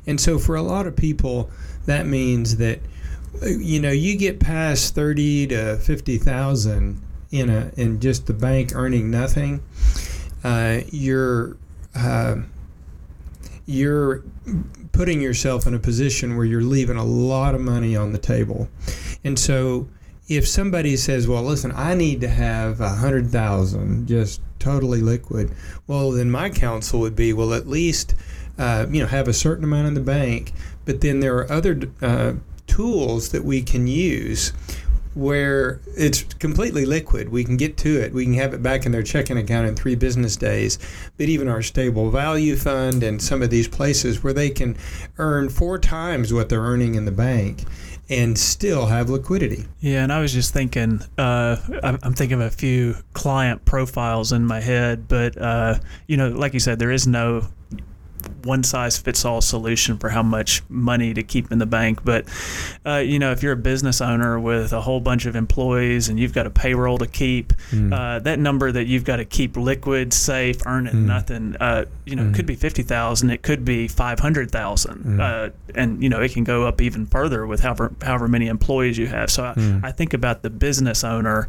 and 0.06 0.20
so 0.20 0.38
for 0.38 0.56
a 0.56 0.62
lot 0.62 0.86
of 0.86 0.96
people 0.96 1.50
that 1.86 2.06
means 2.06 2.56
that 2.58 2.80
you 3.42 3.80
know, 3.80 3.90
you 3.90 4.16
get 4.16 4.40
past 4.40 4.94
thirty 4.94 5.46
to 5.48 5.76
fifty 5.76 6.18
thousand 6.18 7.00
in 7.30 7.48
a 7.48 7.72
in 7.76 8.00
just 8.00 8.26
the 8.26 8.34
bank 8.34 8.72
earning 8.74 9.10
nothing, 9.10 9.62
uh, 10.44 10.80
you're 10.90 11.56
uh, 11.94 12.36
you're 13.66 14.22
putting 14.92 15.20
yourself 15.20 15.66
in 15.66 15.74
a 15.74 15.78
position 15.78 16.36
where 16.36 16.44
you're 16.44 16.62
leaving 16.62 16.96
a 16.96 17.04
lot 17.04 17.54
of 17.54 17.60
money 17.60 17.96
on 17.96 18.12
the 18.12 18.18
table, 18.18 18.68
and 19.24 19.38
so 19.38 19.88
if 20.28 20.46
somebody 20.46 20.96
says, 20.96 21.26
"Well, 21.26 21.42
listen, 21.42 21.72
I 21.74 21.94
need 21.94 22.20
to 22.20 22.28
have 22.28 22.80
a 22.80 22.90
hundred 22.90 23.30
thousand 23.30 24.06
just 24.06 24.40
totally 24.58 25.00
liquid," 25.00 25.52
well, 25.86 26.12
then 26.12 26.30
my 26.30 26.50
counsel 26.50 27.00
would 27.00 27.16
be, 27.16 27.32
well, 27.32 27.54
at 27.54 27.66
least 27.66 28.14
uh, 28.58 28.86
you 28.90 29.00
know 29.00 29.06
have 29.06 29.28
a 29.28 29.32
certain 29.32 29.64
amount 29.64 29.88
in 29.88 29.94
the 29.94 30.00
bank, 30.00 30.52
but 30.84 31.00
then 31.00 31.20
there 31.20 31.36
are 31.36 31.50
other 31.50 31.80
uh, 32.00 32.34
tools 32.66 33.30
that 33.30 33.44
we 33.44 33.62
can 33.62 33.86
use 33.86 34.52
where 35.14 35.80
it's 35.96 36.22
completely 36.34 36.86
liquid. 36.86 37.28
We 37.28 37.44
can 37.44 37.56
get 37.56 37.76
to 37.78 38.00
it. 38.00 38.12
We 38.12 38.24
can 38.24 38.34
have 38.34 38.54
it 38.54 38.62
back 38.62 38.86
in 38.86 38.92
their 38.92 39.02
checking 39.02 39.36
account 39.36 39.66
in 39.66 39.74
three 39.74 39.94
business 39.94 40.36
days. 40.36 40.78
But 41.18 41.28
even 41.28 41.48
our 41.48 41.62
stable 41.62 42.10
value 42.10 42.56
fund 42.56 43.02
and 43.02 43.20
some 43.20 43.42
of 43.42 43.50
these 43.50 43.68
places 43.68 44.22
where 44.22 44.32
they 44.32 44.50
can 44.50 44.76
earn 45.18 45.50
four 45.50 45.78
times 45.78 46.32
what 46.32 46.48
they're 46.48 46.62
earning 46.62 46.94
in 46.94 47.04
the 47.04 47.12
bank 47.12 47.64
and 48.08 48.36
still 48.38 48.86
have 48.86 49.10
liquidity. 49.10 49.66
Yeah, 49.80 50.02
and 50.02 50.12
I 50.12 50.20
was 50.20 50.32
just 50.32 50.52
thinking, 50.52 51.00
uh, 51.18 51.56
I'm 51.82 52.14
thinking 52.14 52.40
of 52.40 52.46
a 52.46 52.50
few 52.50 52.96
client 53.12 53.64
profiles 53.64 54.32
in 54.32 54.44
my 54.44 54.60
head, 54.60 55.08
but 55.08 55.36
uh, 55.40 55.78
you 56.06 56.16
know, 56.16 56.28
like 56.28 56.52
you 56.54 56.60
said, 56.60 56.78
there 56.78 56.90
is 56.90 57.06
no 57.06 57.48
one 58.44 58.62
size 58.62 58.98
fits 58.98 59.24
all 59.24 59.40
solution 59.40 59.98
for 59.98 60.08
how 60.08 60.22
much 60.22 60.62
money 60.68 61.14
to 61.14 61.22
keep 61.22 61.50
in 61.52 61.58
the 61.58 61.66
bank. 61.66 62.04
But 62.04 62.26
uh, 62.84 62.96
you 62.96 63.18
know, 63.18 63.32
if 63.32 63.42
you're 63.42 63.52
a 63.52 63.56
business 63.56 64.00
owner 64.00 64.38
with 64.38 64.72
a 64.72 64.80
whole 64.80 65.00
bunch 65.00 65.26
of 65.26 65.36
employees 65.36 66.08
and 66.08 66.18
you've 66.18 66.34
got 66.34 66.46
a 66.46 66.50
payroll 66.50 66.98
to 66.98 67.06
keep, 67.06 67.52
mm. 67.70 67.92
uh, 67.92 68.18
that 68.20 68.38
number 68.38 68.72
that 68.72 68.86
you've 68.86 69.04
got 69.04 69.16
to 69.16 69.24
keep 69.24 69.56
liquid, 69.56 70.12
safe, 70.12 70.66
earning 70.66 70.94
mm. 70.94 71.06
nothing, 71.06 71.56
uh, 71.60 71.84
you 72.04 72.16
know, 72.16 72.22
mm. 72.22 72.30
it 72.30 72.34
could 72.34 72.46
be 72.46 72.54
fifty 72.54 72.82
thousand, 72.82 73.30
it 73.30 73.42
could 73.42 73.64
be 73.64 73.88
five 73.88 74.18
hundred 74.18 74.50
thousand, 74.50 75.02
hmm. 75.02 75.20
uh, 75.20 75.48
and 75.74 76.02
you 76.02 76.08
know, 76.08 76.20
it 76.20 76.32
can 76.32 76.44
go 76.44 76.66
up 76.66 76.80
even 76.80 77.06
further 77.06 77.46
with 77.46 77.60
however 77.60 77.92
however 78.02 78.28
many 78.28 78.48
employees 78.48 78.98
you 78.98 79.06
have. 79.06 79.30
So 79.30 79.44
I, 79.44 79.52
hmm. 79.52 79.84
I 79.84 79.92
think 79.92 80.14
about 80.14 80.42
the 80.42 80.50
business 80.50 81.04
owner, 81.04 81.48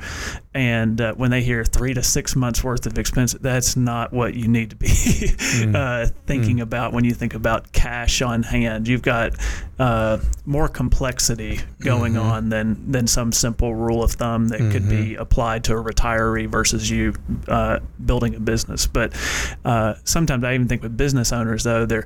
and 0.53 1.01
uh, 1.01 1.13
when 1.13 1.31
they 1.31 1.41
hear 1.41 1.65
three 1.65 1.93
to 1.93 2.03
six 2.03 2.35
months 2.35 2.63
worth 2.63 2.85
of 2.85 2.97
expense, 2.97 3.33
that's 3.33 3.75
not 3.75 4.13
what 4.13 4.35
you 4.35 4.47
need 4.47 4.69
to 4.69 4.75
be 4.75 4.89
hmm. 4.89 5.75
uh, 5.75 6.07
thinking 6.27 6.61
about 6.61 6.93
when 6.93 7.03
you 7.03 7.13
think 7.13 7.33
about 7.33 7.71
cash 7.71 8.21
on 8.21 8.43
hand. 8.43 8.87
You've 8.87 9.01
got 9.01 9.33
uh, 9.79 10.19
more 10.45 10.67
complexity 10.67 11.59
going 11.79 12.13
mm-hmm. 12.13 12.21
on 12.21 12.49
than 12.49 12.91
than 12.91 13.07
some 13.07 13.31
simple 13.31 13.73
rule 13.73 14.03
of 14.03 14.11
thumb 14.11 14.49
that 14.49 14.59
mm-hmm. 14.59 14.71
could 14.71 14.87
be 14.89 15.11
mm-hmm. 15.13 15.21
applied 15.21 15.63
to 15.63 15.73
a 15.73 15.83
retiree 15.83 16.47
versus 16.47 16.89
you 16.89 17.15
uh, 17.47 17.79
building 18.05 18.35
a 18.35 18.39
business. 18.39 18.85
But 18.85 19.13
uh, 19.65 19.95
sometimes 20.03 20.43
I 20.43 20.53
even 20.53 20.67
think 20.67 20.83
with 20.83 20.95
business 20.95 21.31
owners 21.31 21.63
though 21.63 21.85
they're 21.85 22.05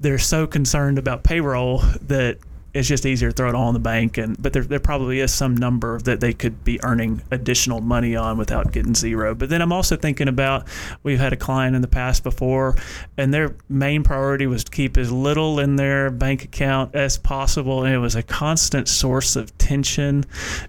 they're 0.00 0.18
so 0.18 0.46
concerned 0.46 0.98
about 0.98 1.22
payroll 1.22 1.78
that 2.02 2.38
it's 2.74 2.88
just 2.88 3.06
easier 3.06 3.30
to 3.30 3.34
throw 3.34 3.48
it 3.48 3.54
all 3.54 3.68
in 3.68 3.74
the 3.74 3.80
bank 3.80 4.18
and 4.18 4.40
but 4.42 4.52
there, 4.52 4.62
there 4.62 4.80
probably 4.80 5.20
is 5.20 5.32
some 5.32 5.56
number 5.56 6.00
that 6.00 6.20
they 6.20 6.32
could 6.32 6.64
be 6.64 6.82
earning 6.82 7.22
additional 7.30 7.80
money 7.80 8.16
on 8.16 8.36
without 8.36 8.72
getting 8.72 8.94
zero. 8.94 9.34
But 9.34 9.48
then 9.48 9.62
i'm 9.62 9.72
also 9.72 9.96
thinking 9.96 10.28
about 10.28 10.66
we've 11.02 11.18
had 11.18 11.32
a 11.32 11.36
client 11.36 11.76
in 11.76 11.82
the 11.82 11.88
past 11.88 12.24
before 12.24 12.76
and 13.16 13.32
their 13.32 13.54
main 13.68 14.02
priority 14.02 14.46
was 14.46 14.64
to 14.64 14.70
keep 14.72 14.96
as 14.96 15.10
little 15.10 15.60
in 15.60 15.76
their 15.76 16.10
bank 16.10 16.44
account 16.44 16.94
as 16.94 17.16
possible 17.16 17.84
and 17.84 17.94
it 17.94 17.98
was 17.98 18.16
a 18.16 18.22
constant 18.22 18.88
source 18.88 19.36
of 19.36 19.56
tension 19.58 20.24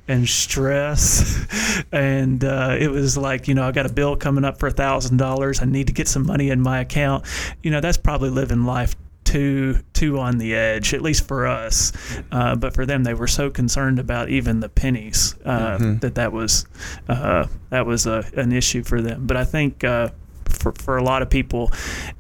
and 0.08 0.30
stress. 0.30 1.46
And 1.92 2.44
uh, 2.44 2.76
it 2.80 2.90
was 2.90 3.18
like 3.18 3.48
you 3.48 3.54
know 3.54 3.64
i 3.68 3.72
got 3.72 3.86
a 3.86 3.94
bill 3.94 4.16
coming 4.16 4.46
up 4.46 4.60
for 4.60 4.68
a 4.68 4.72
thousand 4.72 5.18
dollars 5.18 5.62
i 5.62 5.66
need 5.66 5.88
to 5.88 5.94
get 5.94 6.08
some 6.08 6.26
money 6.26 6.50
in 6.50 6.62
my 6.62 6.80
account. 6.80 7.26
You 7.64 7.72
know 7.72 7.82
that's 7.82 7.98
probably 7.98 8.30
living 8.30 8.66
life 8.66 8.96
too 9.26 9.80
too 9.94 10.18
on 10.20 10.38
the 10.38 10.56
edge, 10.56 10.94
at 10.94 11.02
least 11.02 11.28
for 11.28 11.46
us. 11.46 11.92
Uh, 12.32 12.56
but 12.56 12.74
for 12.74 12.86
them, 12.86 13.04
they 13.04 13.14
were 13.14 13.28
so 13.28 13.50
concerned 13.50 14.00
about 14.00 14.30
even 14.30 14.62
the 14.62 14.70
pennies 14.70 15.36
uh, 15.44 15.78
mm-hmm. 15.78 15.98
that 15.98 16.16
that 16.16 16.32
was 16.32 16.66
uh, 17.10 17.48
that 17.70 17.86
was 17.86 18.06
a, 18.06 18.24
an 18.36 18.54
issue 18.54 18.84
for 18.84 19.02
them. 19.02 19.28
But 19.28 19.38
I 19.38 19.44
think. 19.44 19.84
Uh, 19.84 20.10
for, 20.48 20.74
for 20.74 20.98
a 20.98 21.04
lot 21.04 21.24
of 21.24 21.30
people, 21.30 21.72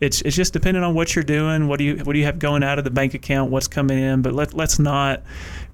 it's 0.01 0.21
it's 0.21 0.35
just 0.35 0.51
dependent 0.51 0.83
on 0.83 0.95
what 0.95 1.15
you're 1.15 1.23
doing. 1.23 1.67
What 1.67 1.77
do 1.77 1.85
you 1.85 1.97
what 1.97 2.13
do 2.13 2.19
you 2.19 2.25
have 2.25 2.39
going 2.39 2.63
out 2.63 2.79
of 2.79 2.83
the 2.83 2.89
bank 2.89 3.13
account? 3.13 3.51
What's 3.51 3.67
coming 3.67 3.99
in? 3.99 4.23
But 4.23 4.33
let 4.33 4.53
let's 4.55 4.79
not 4.79 5.21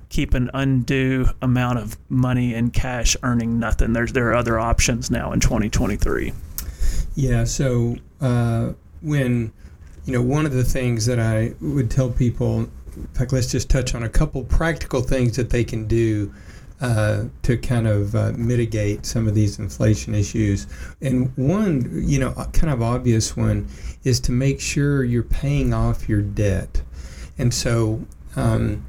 keep 0.10 0.34
an 0.34 0.52
undue 0.54 1.26
amount 1.42 1.80
of 1.80 1.98
money 2.10 2.54
in 2.54 2.70
cash 2.70 3.16
earning 3.24 3.58
nothing. 3.58 3.94
There's 3.94 4.12
there 4.12 4.30
are 4.30 4.36
other 4.36 4.60
options 4.60 5.10
now 5.10 5.32
in 5.32 5.40
2023. 5.40 6.34
Yeah. 7.16 7.46
So 7.46 7.96
uh, 8.20 8.74
when 9.02 9.54
you 10.12 10.18
know, 10.18 10.24
one 10.24 10.46
of 10.46 10.52
the 10.52 10.66
things 10.66 11.06
that 11.06 11.22
I 11.22 11.54
would 11.62 11.90
tell 11.90 12.10
people, 12.10 12.68
in 12.98 13.08
fact, 13.14 13.32
let's 13.32 13.50
just 13.50 13.70
touch 13.70 13.96
on 13.96 14.04
a 14.04 14.10
couple 14.10 14.44
practical 14.44 15.00
things 15.00 15.38
that 15.38 15.52
they 15.52 15.64
can 15.64 15.88
do 15.88 16.34
uh, 16.82 17.28
to 17.44 17.58
kind 17.58 17.88
of 17.88 18.14
uh, 18.14 18.34
mitigate 18.36 19.06
some 19.06 19.26
of 19.26 19.36
these 19.36 19.58
inflation 19.58 20.14
issues. 20.14 20.68
And 21.00 21.32
one, 21.38 21.90
you 21.94 22.20
know, 22.20 22.34
kind 22.52 22.74
of 22.74 22.82
obvious 22.82 23.38
one 23.38 23.70
is 24.04 24.20
to 24.22 24.34
make 24.34 24.60
sure 24.60 25.06
you're 25.06 25.24
paying 25.24 25.74
off 25.74 26.10
your 26.10 26.22
debt. 26.22 26.82
And 27.38 27.54
so, 27.54 28.06
um, 28.36 28.86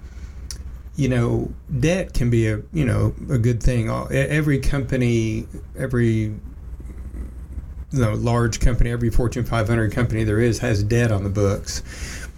you 0.96 1.08
know, 1.08 1.52
debt 1.78 2.14
can 2.14 2.30
be 2.30 2.48
a 2.48 2.62
you 2.72 2.84
know 2.84 3.14
a 3.30 3.38
good 3.38 3.62
thing. 3.62 3.88
Every 4.10 4.58
company, 4.58 5.46
every 5.78 6.34
you 7.92 8.00
know, 8.00 8.14
large 8.14 8.60
company, 8.60 8.90
every 8.90 9.10
Fortune 9.10 9.44
500 9.44 9.92
company 9.92 10.24
there 10.24 10.40
is 10.40 10.58
has 10.60 10.82
debt 10.82 11.12
on 11.12 11.24
the 11.24 11.30
books. 11.30 11.82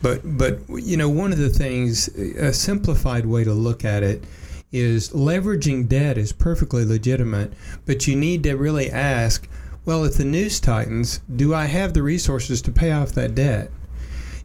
But 0.02 0.20
but 0.24 0.58
you 0.68 0.96
know, 0.96 1.08
one 1.08 1.32
of 1.32 1.38
the 1.38 1.50
things, 1.50 2.08
a 2.08 2.52
simplified 2.52 3.26
way 3.26 3.44
to 3.44 3.52
look 3.52 3.84
at 3.84 4.02
it 4.02 4.24
is 4.72 5.10
leveraging 5.10 5.88
debt 5.88 6.18
is 6.18 6.32
perfectly 6.32 6.84
legitimate, 6.84 7.52
but 7.86 8.08
you 8.08 8.16
need 8.16 8.42
to 8.42 8.54
really 8.54 8.90
ask, 8.90 9.48
well, 9.84 10.04
if 10.04 10.16
the 10.16 10.24
news 10.24 10.58
tightens, 10.58 11.20
do 11.34 11.54
I 11.54 11.66
have 11.66 11.94
the 11.94 12.02
resources 12.02 12.60
to 12.62 12.72
pay 12.72 12.90
off 12.90 13.12
that 13.12 13.36
debt? 13.36 13.70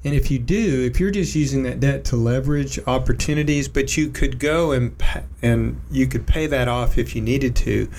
And 0.04 0.14
if 0.14 0.32
you 0.32 0.40
do, 0.40 0.86
if 0.86 1.00
you're 1.00 1.12
just 1.12 1.36
using 1.36 1.64
that 1.64 1.80
debt 1.80 2.06
to 2.06 2.16
leverage 2.16 2.80
opportunities, 2.88 3.68
but 3.68 3.98
you 3.98 4.10
could 4.10 4.40
go 4.40 4.72
and 4.72 4.96
and 5.42 5.82
you 5.92 6.08
could 6.08 6.26
pay 6.26 6.48
that 6.48 6.68
off 6.68 6.98
if 6.98 7.16
you 7.16 7.22
needed 7.22 7.56
to, 7.58 7.90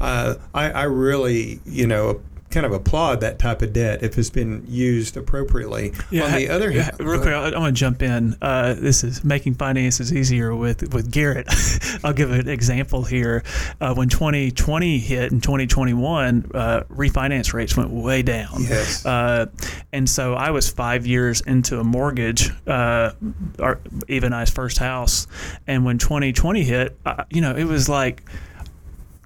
uh, 0.00 0.36
I, 0.54 0.70
I 0.70 0.82
really, 0.84 1.60
you 1.66 1.86
know, 1.86 2.22
kind 2.50 2.66
of 2.66 2.72
applaud 2.72 3.20
that 3.20 3.38
type 3.38 3.62
of 3.62 3.72
debt 3.72 4.02
if 4.02 4.18
it's 4.18 4.30
been 4.30 4.64
used 4.68 5.16
appropriately. 5.16 5.92
Yeah, 6.10 6.24
On 6.24 6.32
the 6.32 6.48
other 6.48 6.70
hand, 6.70 6.96
real 6.98 7.20
quick, 7.20 7.34
I, 7.34 7.50
I 7.50 7.58
want 7.58 7.76
to 7.76 7.78
jump 7.78 8.02
in. 8.02 8.36
Uh, 8.42 8.74
this 8.74 9.04
is 9.04 9.22
making 9.24 9.54
finances 9.54 10.12
easier 10.12 10.54
with 10.54 10.92
with 10.92 11.10
Garrett. 11.10 11.48
I'll 12.04 12.12
give 12.12 12.30
an 12.32 12.48
example 12.48 13.04
here. 13.04 13.44
Uh, 13.80 13.94
when 13.94 14.08
2020 14.08 14.98
hit 14.98 15.32
and 15.32 15.42
2021, 15.42 16.50
uh, 16.54 16.82
refinance 16.90 17.52
rates 17.52 17.76
went 17.76 17.90
way 17.90 18.22
down. 18.22 18.62
Yes. 18.62 19.06
Uh, 19.06 19.46
and 19.92 20.08
so 20.08 20.34
I 20.34 20.50
was 20.50 20.68
five 20.68 21.06
years 21.06 21.40
into 21.40 21.78
a 21.78 21.84
mortgage, 21.84 22.50
uh, 22.66 23.12
our, 23.58 23.80
Eva 24.08 24.26
and 24.26 24.34
I's 24.34 24.50
first 24.50 24.78
house, 24.78 25.26
and 25.66 25.84
when 25.84 25.98
2020 25.98 26.64
hit, 26.64 26.98
you 27.30 27.40
know, 27.40 27.54
it 27.54 27.64
was 27.64 27.88
like 27.88 28.22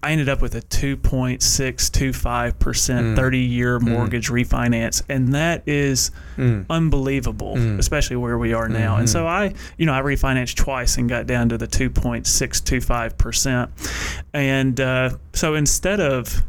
I 0.04 0.12
ended 0.12 0.28
up 0.28 0.42
with 0.42 0.54
a 0.54 0.60
2.625% 0.60 2.52
mm. 2.52 3.16
30 3.16 3.38
year 3.38 3.78
mm. 3.78 3.88
mortgage 3.88 4.28
mm. 4.28 4.44
refinance. 4.44 5.02
And 5.08 5.32
that 5.32 5.66
is 5.66 6.10
mm. 6.36 6.66
unbelievable, 6.68 7.56
mm. 7.56 7.78
especially 7.78 8.16
where 8.16 8.36
we 8.36 8.52
are 8.52 8.68
now. 8.68 8.92
Mm-hmm. 8.92 9.00
And 9.00 9.08
so 9.08 9.26
I, 9.26 9.54
you 9.78 9.86
know, 9.86 9.94
I 9.94 10.02
refinanced 10.02 10.56
twice 10.56 10.98
and 10.98 11.08
got 11.08 11.26
down 11.26 11.48
to 11.48 11.56
the 11.56 11.66
2.625%. 11.66 13.70
And 14.34 14.78
uh, 14.78 15.16
so 15.32 15.54
instead 15.54 16.00
of, 16.00 16.42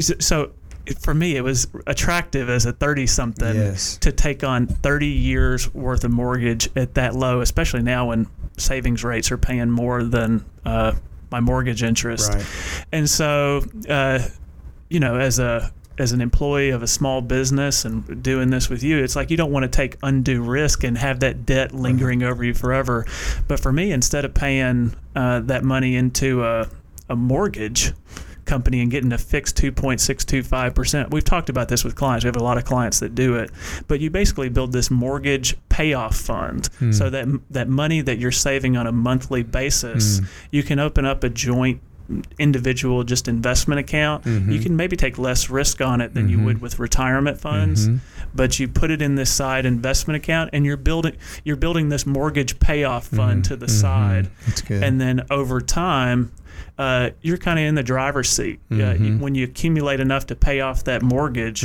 so 0.00 0.52
for 0.98 1.12
me, 1.12 1.36
it 1.36 1.42
was 1.42 1.68
attractive 1.86 2.48
as 2.48 2.64
a 2.64 2.72
30 2.72 3.06
something 3.08 3.54
yes. 3.54 3.98
to 3.98 4.10
take 4.10 4.42
on 4.42 4.66
30 4.66 5.06
years 5.06 5.74
worth 5.74 6.04
of 6.04 6.12
mortgage 6.12 6.70
at 6.76 6.94
that 6.94 7.14
low, 7.14 7.42
especially 7.42 7.82
now 7.82 8.08
when 8.08 8.26
savings 8.56 9.04
rates 9.04 9.30
are 9.30 9.36
paying 9.36 9.70
more 9.70 10.02
than 10.02 10.46
uh, 10.64 10.94
my 11.32 11.40
mortgage 11.40 11.82
interest. 11.82 12.32
Right. 12.32 12.46
And 12.92 13.10
so, 13.10 13.64
uh, 13.88 14.20
you 14.88 15.00
know, 15.00 15.16
as 15.16 15.40
a 15.40 15.72
as 15.98 16.12
an 16.12 16.20
employee 16.20 16.70
of 16.70 16.82
a 16.82 16.86
small 16.86 17.20
business 17.20 17.84
and 17.84 18.22
doing 18.22 18.50
this 18.50 18.68
with 18.68 18.82
you, 18.82 19.02
it's 19.02 19.16
like 19.16 19.30
you 19.30 19.36
don't 19.36 19.52
want 19.52 19.64
to 19.64 19.68
take 19.68 19.96
undue 20.02 20.42
risk 20.42 20.84
and 20.84 20.96
have 20.96 21.20
that 21.20 21.44
debt 21.44 21.72
lingering 21.74 22.22
over 22.22 22.42
you 22.42 22.54
forever. 22.54 23.06
But 23.46 23.60
for 23.60 23.72
me, 23.72 23.92
instead 23.92 24.24
of 24.24 24.32
paying 24.32 24.94
uh, 25.14 25.40
that 25.40 25.64
money 25.64 25.96
into 25.96 26.44
a, 26.44 26.68
a 27.08 27.16
mortgage, 27.16 27.92
company 28.44 28.80
and 28.80 28.90
getting 28.90 29.12
a 29.12 29.18
fixed 29.18 29.56
2.625%. 29.56 31.10
We've 31.10 31.24
talked 31.24 31.48
about 31.48 31.68
this 31.68 31.84
with 31.84 31.94
clients. 31.94 32.24
We 32.24 32.28
have 32.28 32.36
a 32.36 32.42
lot 32.42 32.58
of 32.58 32.64
clients 32.64 33.00
that 33.00 33.14
do 33.14 33.36
it. 33.36 33.50
But 33.88 34.00
you 34.00 34.10
basically 34.10 34.48
build 34.48 34.72
this 34.72 34.90
mortgage 34.90 35.56
payoff 35.68 36.16
fund 36.16 36.68
Hmm. 36.78 36.92
so 36.92 37.10
that 37.10 37.28
that 37.50 37.68
money 37.68 38.00
that 38.00 38.18
you're 38.18 38.30
saving 38.32 38.76
on 38.76 38.86
a 38.86 38.92
monthly 38.92 39.42
basis, 39.42 40.18
Hmm. 40.18 40.24
you 40.50 40.62
can 40.62 40.78
open 40.78 41.04
up 41.04 41.24
a 41.24 41.28
joint 41.28 41.80
individual 42.38 43.04
just 43.04 43.26
investment 43.28 43.78
account. 43.78 44.24
Mm-hmm. 44.24 44.50
You 44.52 44.58
can 44.60 44.76
maybe 44.76 44.96
take 44.96 45.18
less 45.18 45.48
risk 45.48 45.80
on 45.80 46.00
it 46.02 46.12
than 46.14 46.28
you 46.28 46.38
would 46.40 46.60
with 46.60 46.78
retirement 46.78 47.38
funds, 47.40 47.86
Mm-hmm. 47.88 47.96
but 48.34 48.58
you 48.58 48.68
put 48.68 48.90
it 48.90 49.00
in 49.00 49.14
this 49.14 49.32
side 49.32 49.64
investment 49.64 50.16
account 50.16 50.50
and 50.52 50.66
you're 50.66 50.76
building 50.76 51.14
you're 51.44 51.56
building 51.56 51.88
this 51.88 52.04
mortgage 52.04 52.58
payoff 52.58 53.06
fund 53.06 53.44
to 53.46 53.56
the 53.56 53.68
side 53.68 54.28
That's 54.46 54.60
good. 54.62 54.82
and 54.82 55.00
then 55.00 55.22
over 55.30 55.60
time 55.60 56.32
uh, 56.78 57.10
you're 57.20 57.36
kind 57.38 57.58
of 57.58 57.64
in 57.66 57.74
the 57.74 57.82
driver's 57.82 58.28
seat 58.30 58.60
Uh, 58.70 58.74
Mm-hmm. 58.74 59.04
you- 59.04 59.18
when 59.18 59.34
you 59.34 59.44
accumulate 59.44 60.00
enough 60.00 60.26
to 60.26 60.34
pay 60.36 60.60
off 60.60 60.84
that 60.84 61.02
mortgage 61.02 61.64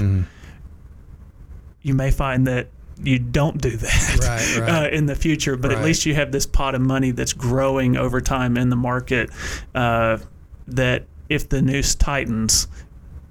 you 1.82 1.94
may 1.94 2.12
find 2.12 2.48
that 2.48 2.68
you 3.02 3.20
don't 3.20 3.62
do 3.62 3.72
that 3.78 4.18
Right, 4.22 4.58
right. 4.60 4.70
Uh, 4.86 4.90
in 4.90 5.06
the 5.06 5.16
future 5.16 5.56
but 5.56 5.72
at 5.72 5.84
least 5.84 6.06
you 6.06 6.16
have 6.16 6.32
this 6.32 6.46
pot 6.46 6.74
of 6.76 6.82
money 6.82 7.12
that's 7.12 7.34
growing 7.34 7.96
over 7.96 8.20
time 8.22 8.58
in 8.58 8.70
the 8.70 8.76
market 8.76 9.30
uh, 9.76 10.18
that 10.68 11.06
if 11.30 11.48
the 11.50 11.62
noose 11.62 11.94
tightens 11.96 12.68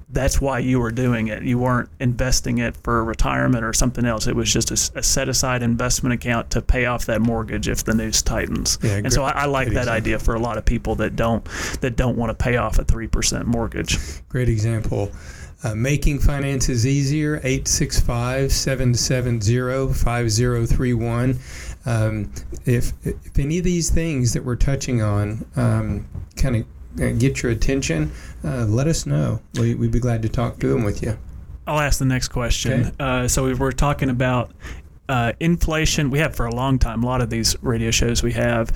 that's 0.08 0.40
why 0.40 0.60
you 0.60 0.78
were 0.78 0.92
doing 0.92 1.28
it. 1.28 1.42
You 1.42 1.58
weren't 1.58 1.88
investing 1.98 2.58
it 2.58 2.76
for 2.76 3.04
retirement 3.04 3.64
or 3.64 3.72
something 3.72 4.04
else. 4.04 4.28
It 4.28 4.36
was 4.36 4.52
just 4.52 4.70
a 4.70 4.76
set 5.02 5.28
aside 5.28 5.62
investment 5.62 6.12
account 6.12 6.50
to 6.50 6.62
pay 6.62 6.86
off 6.86 7.06
that 7.06 7.20
mortgage 7.20 7.66
if 7.68 7.82
the 7.84 7.94
news 7.94 8.22
tightens. 8.22 8.78
Yeah, 8.82 8.96
and 8.98 9.12
so 9.12 9.24
I, 9.24 9.30
I 9.30 9.44
like 9.46 9.66
that 9.68 9.72
example. 9.72 9.92
idea 9.94 10.18
for 10.20 10.34
a 10.34 10.38
lot 10.38 10.58
of 10.58 10.64
people 10.64 10.94
that 10.96 11.16
don't 11.16 11.44
that 11.80 11.96
don't 11.96 12.16
want 12.16 12.30
to 12.30 12.34
pay 12.34 12.56
off 12.56 12.78
a 12.78 12.84
three 12.84 13.08
percent 13.08 13.46
mortgage. 13.46 13.98
Great 14.28 14.48
example. 14.48 15.10
Uh, 15.64 15.74
making 15.74 16.18
finances 16.18 16.86
easier, 16.86 17.36
865 17.38 18.52
770 18.52 19.92
5031. 19.94 21.38
Um, 21.86 22.30
If 22.64 22.92
if 23.04 23.38
any 23.38 23.58
of 23.58 23.64
these 23.64 23.90
things 23.90 24.34
that 24.34 24.44
we're 24.44 24.56
touching 24.56 25.02
on 25.02 25.46
um, 25.56 26.06
kind 26.36 26.56
of 26.56 26.66
get 26.96 27.42
your 27.42 27.52
attention, 27.52 28.12
uh, 28.44 28.64
let 28.66 28.86
us 28.86 29.06
know. 29.06 29.40
We, 29.54 29.74
we'd 29.74 29.92
be 29.92 30.00
glad 30.00 30.22
to 30.22 30.28
talk 30.28 30.58
through 30.58 30.72
them 30.74 30.84
with 30.84 31.02
you. 31.02 31.16
I'll 31.66 31.80
ask 31.80 31.98
the 31.98 32.04
next 32.04 32.28
question. 32.28 32.86
Okay. 32.86 32.94
Uh, 33.00 33.28
so 33.28 33.44
we 33.44 33.54
were 33.54 33.72
talking 33.72 34.08
about 34.08 34.52
uh, 35.08 35.32
inflation. 35.40 36.10
We 36.10 36.18
have 36.20 36.34
for 36.34 36.46
a 36.46 36.54
long 36.54 36.78
time. 36.78 37.02
A 37.02 37.06
lot 37.06 37.20
of 37.20 37.30
these 37.30 37.56
radio 37.62 37.90
shows 37.90 38.22
we 38.22 38.32
have, 38.32 38.70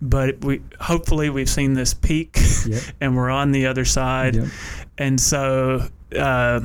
but 0.00 0.44
we 0.44 0.62
hopefully 0.80 1.30
we've 1.30 1.48
seen 1.48 1.74
this 1.74 1.94
peak, 1.94 2.38
Yep. 2.66 2.82
and 3.00 3.16
we're 3.16 3.30
on 3.30 3.52
the 3.52 3.66
other 3.66 3.84
side. 3.84 4.36
Yep. 4.36 4.48
And 4.98 5.20
so, 5.20 5.88
uh, 6.16 6.60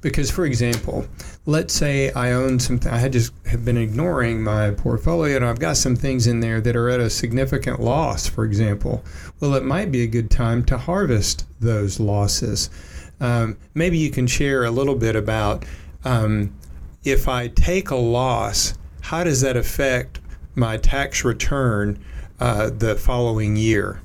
Because, 0.00 0.30
for 0.30 0.44
example, 0.44 1.06
let's 1.44 1.74
say 1.74 2.12
I 2.12 2.32
own 2.32 2.60
some, 2.60 2.78
I 2.88 2.98
had 2.98 3.12
just 3.12 3.32
have 3.46 3.64
been 3.64 3.76
ignoring 3.76 4.42
my 4.42 4.70
portfolio 4.70 5.36
and 5.36 5.44
I've 5.44 5.58
got 5.58 5.76
some 5.76 5.96
things 5.96 6.26
in 6.26 6.38
there 6.40 6.60
that 6.60 6.76
are 6.76 6.88
at 6.88 7.00
a 7.00 7.10
significant 7.10 7.80
loss, 7.80 8.28
for 8.28 8.44
example. 8.44 9.04
Well, 9.40 9.54
it 9.54 9.64
might 9.64 9.90
be 9.90 10.02
a 10.02 10.06
good 10.06 10.30
time 10.30 10.64
to 10.66 10.78
harvest 10.78 11.46
those 11.60 11.98
losses. 11.98 12.70
Um, 13.20 13.56
maybe 13.74 13.98
you 13.98 14.10
can 14.10 14.28
share 14.28 14.64
a 14.64 14.70
little 14.70 14.94
bit 14.94 15.16
about 15.16 15.64
um, 16.04 16.54
if 17.04 17.28
I 17.28 17.48
take 17.48 17.90
a 17.90 17.96
loss, 17.96 18.74
how 19.00 19.24
does 19.24 19.40
that 19.40 19.56
affect 19.56 20.20
my 20.54 20.76
tax 20.76 21.24
return 21.24 21.98
uh, 22.38 22.70
the 22.70 22.94
following 22.94 23.56
year? 23.56 24.00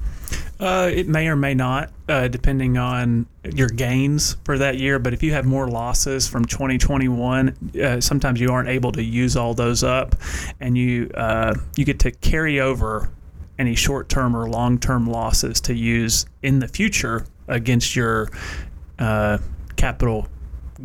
Uh, 0.64 0.90
it 0.94 1.10
may 1.10 1.28
or 1.28 1.36
may 1.36 1.54
not, 1.54 1.92
uh, 2.08 2.30
depending 2.30 2.78
on 2.78 3.26
your 3.44 3.68
gains 3.68 4.38
for 4.46 4.58
that 4.58 4.78
year. 4.78 4.98
But 4.98 5.12
if 5.14 5.22
you 5.22 5.34
have 5.34 5.44
more 5.44 5.68
losses 5.68 6.26
from 6.26 6.46
2021, 6.46 7.74
uh, 7.84 8.00
sometimes 8.00 8.40
you 8.40 8.50
aren't 8.50 8.70
able 8.70 8.94
to 8.94 9.04
use 9.04 9.36
all 9.36 9.54
those 9.54 9.84
up, 9.84 10.16
and 10.62 10.78
you 10.78 11.12
uh, 11.16 11.54
you 11.76 11.84
get 11.84 12.00
to 12.00 12.12
carry 12.12 12.62
over 12.62 13.10
any 13.60 13.76
short-term 13.76 14.38
or 14.38 14.50
long-term 14.50 15.06
losses 15.06 15.60
to 15.60 15.74
use 15.74 16.26
in 16.44 16.60
the 16.60 16.70
future 16.70 17.26
against 17.50 17.94
your 17.94 18.30
uh, 19.00 19.40
capital 19.76 20.30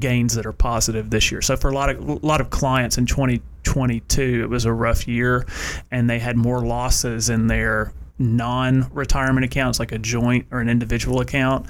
gains 0.01 0.35
that 0.35 0.45
are 0.45 0.53
positive 0.53 1.11
this 1.11 1.31
year. 1.31 1.41
So 1.41 1.57
for 1.57 1.71
a 1.71 1.73
lot 1.73 1.88
of 1.88 2.09
a 2.09 2.27
lot 2.27 2.41
of 2.41 2.51
clients 2.51 2.99
in 2.99 3.07
2022, 3.07 4.43
it 4.43 4.51
was 4.51 4.64
a 4.64 4.73
rough 4.73 5.07
year, 5.07 5.47
and 5.93 6.11
they 6.11 6.19
had 6.19 6.37
more 6.37 6.67
losses 6.67 7.31
in 7.31 7.47
their 7.47 7.93
non-retirement 8.19 9.45
accounts, 9.45 9.79
like 9.79 9.93
a 9.93 9.99
joint 9.99 10.47
or 10.51 10.61
an 10.61 10.69
individual 10.69 11.21
account, 11.21 11.67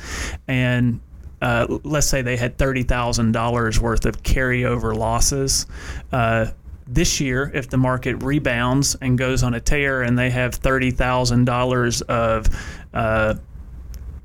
and 0.46 1.00
uh, 1.40 1.66
let's 1.84 2.06
say 2.06 2.22
they 2.22 2.36
had 2.36 2.58
thirty 2.58 2.82
thousand 2.82 3.32
dollars 3.32 3.80
worth 3.80 4.06
of 4.06 4.22
carryover 4.22 4.96
losses. 4.96 5.66
Uh, 6.10 6.46
this 6.86 7.20
year, 7.20 7.50
if 7.54 7.68
the 7.68 7.76
market 7.76 8.16
rebounds 8.22 8.96
and 9.02 9.18
goes 9.18 9.42
on 9.42 9.54
a 9.54 9.60
tear, 9.60 10.02
and 10.02 10.18
they 10.18 10.30
have 10.30 10.54
thirty 10.54 10.90
thousand 10.90 11.44
dollars 11.44 12.00
of 12.02 12.46
uh, 12.94 13.34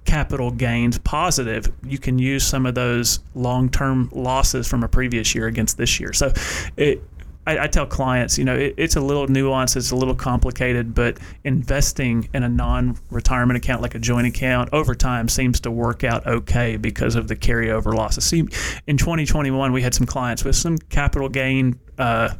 capital 0.05 0.49
gains 0.49 0.97
positive, 0.99 1.71
you 1.83 1.97
can 1.97 2.17
use 2.17 2.45
some 2.45 2.65
of 2.65 2.75
those 2.75 3.19
long-term 3.35 4.09
losses 4.13 4.67
from 4.67 4.83
a 4.83 4.87
previous 4.87 5.35
year 5.35 5.47
against 5.47 5.77
this 5.77 5.99
year. 5.99 6.13
So, 6.13 6.33
it. 6.77 7.03
I, 7.45 7.59
I 7.59 7.67
tell 7.67 7.85
clients, 7.85 8.37
you 8.37 8.45
know, 8.45 8.55
it, 8.55 8.75
it's 8.77 8.95
a 8.95 9.01
little 9.01 9.27
nuanced, 9.27 9.75
it's 9.75 9.91
a 9.91 9.95
little 9.95 10.15
complicated, 10.15 10.93
but 10.93 11.17
investing 11.43 12.29
in 12.33 12.43
a 12.43 12.49
non-retirement 12.49 13.57
account 13.57 13.81
like 13.81 13.95
a 13.95 13.99
joint 13.99 14.27
account 14.27 14.69
over 14.71 14.95
time 14.95 15.27
seems 15.27 15.59
to 15.61 15.71
work 15.71 16.03
out 16.03 16.25
okay 16.25 16.77
because 16.77 17.15
of 17.15 17.27
the 17.27 17.35
carryover 17.35 17.93
losses. 17.93 18.23
See, 18.23 18.47
in 18.87 18.97
2021, 18.97 19.71
we 19.73 19.81
had 19.81 19.93
some 19.93 20.07
clients 20.07 20.43
with 20.43 20.55
some 20.55 20.77
capital 20.77 21.29
gain. 21.29 21.79
Uh, 21.97 22.33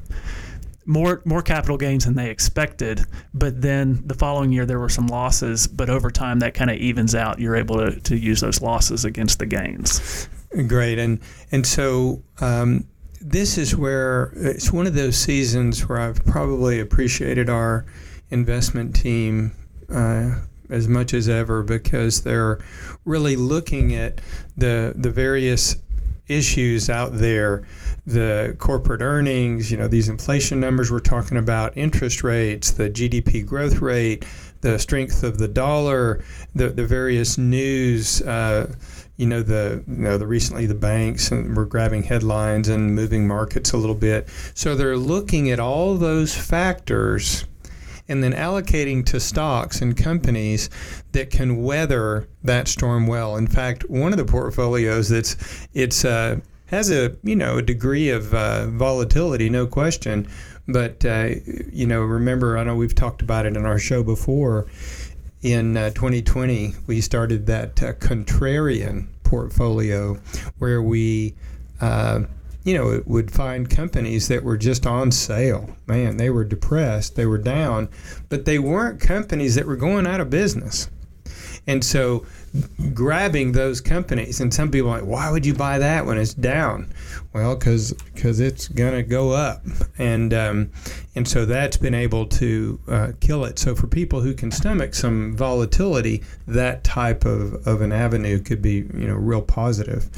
more 0.85 1.21
more 1.23 1.41
capital 1.41 1.77
gains 1.77 2.05
than 2.05 2.15
they 2.15 2.29
expected. 2.29 3.01
But 3.33 3.61
then 3.61 4.03
the 4.05 4.13
following 4.13 4.51
year 4.51 4.65
there 4.65 4.79
were 4.79 4.89
some 4.89 5.07
losses, 5.07 5.67
but 5.67 5.89
over 5.89 6.11
time 6.11 6.39
that 6.39 6.53
kind 6.53 6.69
of 6.69 6.77
evens 6.77 7.15
out. 7.15 7.39
You're 7.39 7.55
able 7.55 7.77
to, 7.77 7.99
to 8.01 8.17
use 8.17 8.41
those 8.41 8.61
losses 8.61 9.05
against 9.05 9.39
the 9.39 9.45
gains. 9.45 10.27
Great, 10.67 10.99
and 10.99 11.19
and 11.51 11.65
so 11.65 12.21
um, 12.41 12.85
this 13.23 13.57
is 13.57 13.75
where 13.75 14.33
it's 14.35 14.71
one 14.71 14.85
of 14.85 14.93
those 14.93 15.15
seasons 15.17 15.87
where 15.87 15.99
I've 15.99 16.23
probably 16.25 16.79
appreciated 16.79 17.49
our 17.49 17.85
investment 18.29 18.95
team 18.95 19.53
uh, 19.89 20.39
as 20.69 20.87
much 20.87 21.13
as 21.13 21.29
ever 21.29 21.63
because 21.63 22.21
they're 22.23 22.59
really 23.05 23.35
looking 23.35 23.95
at 23.95 24.19
the 24.57 24.93
the 24.95 25.09
various 25.09 25.77
issues 26.27 26.89
out 26.89 27.17
there. 27.17 27.65
The 28.05 28.57
corporate 28.59 29.01
earnings 29.01 29.71
you 29.71 29.77
know 29.77 29.87
these 29.87 30.09
inflation 30.09 30.59
numbers 30.59 30.91
we're 30.91 30.99
talking 30.99 31.37
about 31.37 31.77
interest 31.77 32.21
rates 32.21 32.71
the 32.71 32.89
gdp 32.89 33.45
growth 33.45 33.79
rate 33.79 34.25
the 34.59 34.77
strength 34.77 35.23
of 35.23 35.37
the 35.37 35.47
dollar 35.47 36.21
the, 36.53 36.67
the 36.67 36.85
various 36.85 37.37
news 37.37 38.21
uh, 38.23 38.69
you 39.17 39.25
know 39.27 39.43
the 39.43 39.83
you 39.87 39.97
know 39.97 40.17
the 40.17 40.27
recently 40.27 40.65
the 40.65 40.75
banks 40.75 41.31
and 41.31 41.55
were 41.55 41.65
grabbing 41.65 42.03
headlines 42.03 42.67
and 42.67 42.95
moving 42.95 43.27
markets 43.27 43.71
a 43.71 43.77
little 43.77 43.95
bit 43.95 44.27
so 44.53 44.75
they're 44.75 44.97
looking 44.97 45.51
at 45.51 45.59
all 45.59 45.95
those 45.95 46.35
factors 46.35 47.45
and 48.07 48.23
then 48.23 48.33
allocating 48.33 49.05
to 49.05 49.19
stocks 49.19 49.81
and 49.81 49.95
companies 49.95 50.69
that 51.13 51.29
can 51.29 51.63
weather 51.63 52.27
that 52.43 52.67
storm 52.67 53.07
well. 53.07 53.37
In 53.37 53.47
fact, 53.47 53.89
one 53.89 54.11
of 54.11 54.17
the 54.17 54.25
portfolios 54.25 55.09
that's 55.09 55.67
it's 55.73 56.03
uh, 56.03 56.39
has 56.67 56.91
a 56.91 57.15
you 57.23 57.35
know 57.35 57.57
a 57.57 57.61
degree 57.61 58.09
of 58.09 58.33
uh, 58.33 58.67
volatility, 58.67 59.49
no 59.49 59.67
question. 59.67 60.27
But 60.67 61.03
uh, 61.05 61.29
you 61.71 61.85
know, 61.87 62.01
remember, 62.01 62.57
I 62.57 62.63
know 62.63 62.75
we've 62.75 62.95
talked 62.95 63.21
about 63.21 63.45
it 63.45 63.55
in 63.57 63.65
our 63.65 63.79
show 63.79 64.03
before. 64.03 64.67
In 65.43 65.75
uh, 65.75 65.89
2020, 65.89 66.73
we 66.87 67.01
started 67.01 67.45
that 67.47 67.83
uh, 67.83 67.93
contrarian 67.93 69.07
portfolio 69.23 70.15
where 70.57 70.81
we 70.81 71.35
uh, 71.81 72.21
you 72.63 72.73
know, 72.73 73.03
would 73.05 73.29
find 73.29 73.69
companies 73.69 74.29
that 74.29 74.43
were 74.43 74.57
just 74.57 74.85
on 74.85 75.11
sale. 75.11 75.75
Man, 75.85 76.15
they 76.15 76.29
were 76.29 76.45
depressed, 76.45 77.15
they 77.15 77.25
were 77.25 77.37
down, 77.37 77.89
but 78.29 78.45
they 78.45 78.57
weren't 78.57 79.01
companies 79.01 79.55
that 79.55 79.65
were 79.65 79.75
going 79.75 80.07
out 80.07 80.21
of 80.21 80.29
business. 80.29 80.89
And 81.67 81.83
so 81.83 82.25
grabbing 82.93 83.51
those 83.51 83.81
companies. 83.81 84.39
And 84.39 84.53
some 84.53 84.69
people 84.69 84.89
are 84.89 84.99
like, 84.99 85.07
why 85.07 85.31
would 85.31 85.45
you 85.45 85.53
buy 85.53 85.79
that 85.79 86.05
when 86.05 86.17
it's 86.17 86.33
down? 86.33 86.93
Well, 87.33 87.55
because 87.55 87.93
because 88.13 88.39
it's 88.39 88.67
gonna 88.67 89.01
go 89.01 89.31
up, 89.31 89.63
and 89.97 90.33
um, 90.33 90.71
and 91.15 91.27
so 91.27 91.45
that's 91.45 91.77
been 91.77 91.95
able 91.95 92.27
to 92.27 92.79
uh, 92.87 93.11
kill 93.19 93.45
it. 93.45 93.57
So 93.57 93.75
for 93.75 93.87
people 93.87 94.21
who 94.21 94.33
can 94.33 94.51
stomach 94.51 94.93
some 94.93 95.35
volatility, 95.35 96.23
that 96.47 96.83
type 96.83 97.25
of, 97.25 97.65
of 97.67 97.81
an 97.81 97.91
avenue 97.91 98.39
could 98.39 98.61
be 98.61 98.87
you 98.93 99.07
know 99.07 99.15
real 99.15 99.41
positive. 99.41 100.09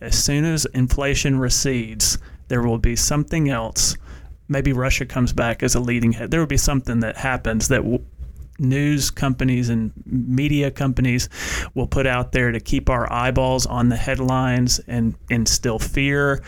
As 0.00 0.22
soon 0.22 0.44
as 0.44 0.66
inflation 0.66 1.38
recedes, 1.38 2.18
there 2.48 2.62
will 2.62 2.78
be 2.78 2.96
something 2.96 3.48
else. 3.48 3.96
Maybe 4.48 4.72
Russia 4.72 5.04
comes 5.06 5.32
back 5.32 5.62
as 5.62 5.74
a 5.74 5.80
leading 5.80 6.12
head. 6.12 6.30
There 6.30 6.40
will 6.40 6.46
be 6.46 6.56
something 6.56 7.00
that 7.00 7.16
happens 7.16 7.68
that 7.68 7.82
w- 7.82 8.04
news 8.58 9.10
companies 9.10 9.68
and 9.68 9.92
media 10.06 10.70
companies 10.70 11.28
will 11.74 11.86
put 11.86 12.06
out 12.06 12.32
there 12.32 12.52
to 12.52 12.60
keep 12.60 12.90
our 12.90 13.10
eyeballs 13.12 13.66
on 13.66 13.88
the 13.88 13.96
headlines 13.96 14.80
and 14.86 15.14
instill 15.30 15.78
fear. 15.78 16.42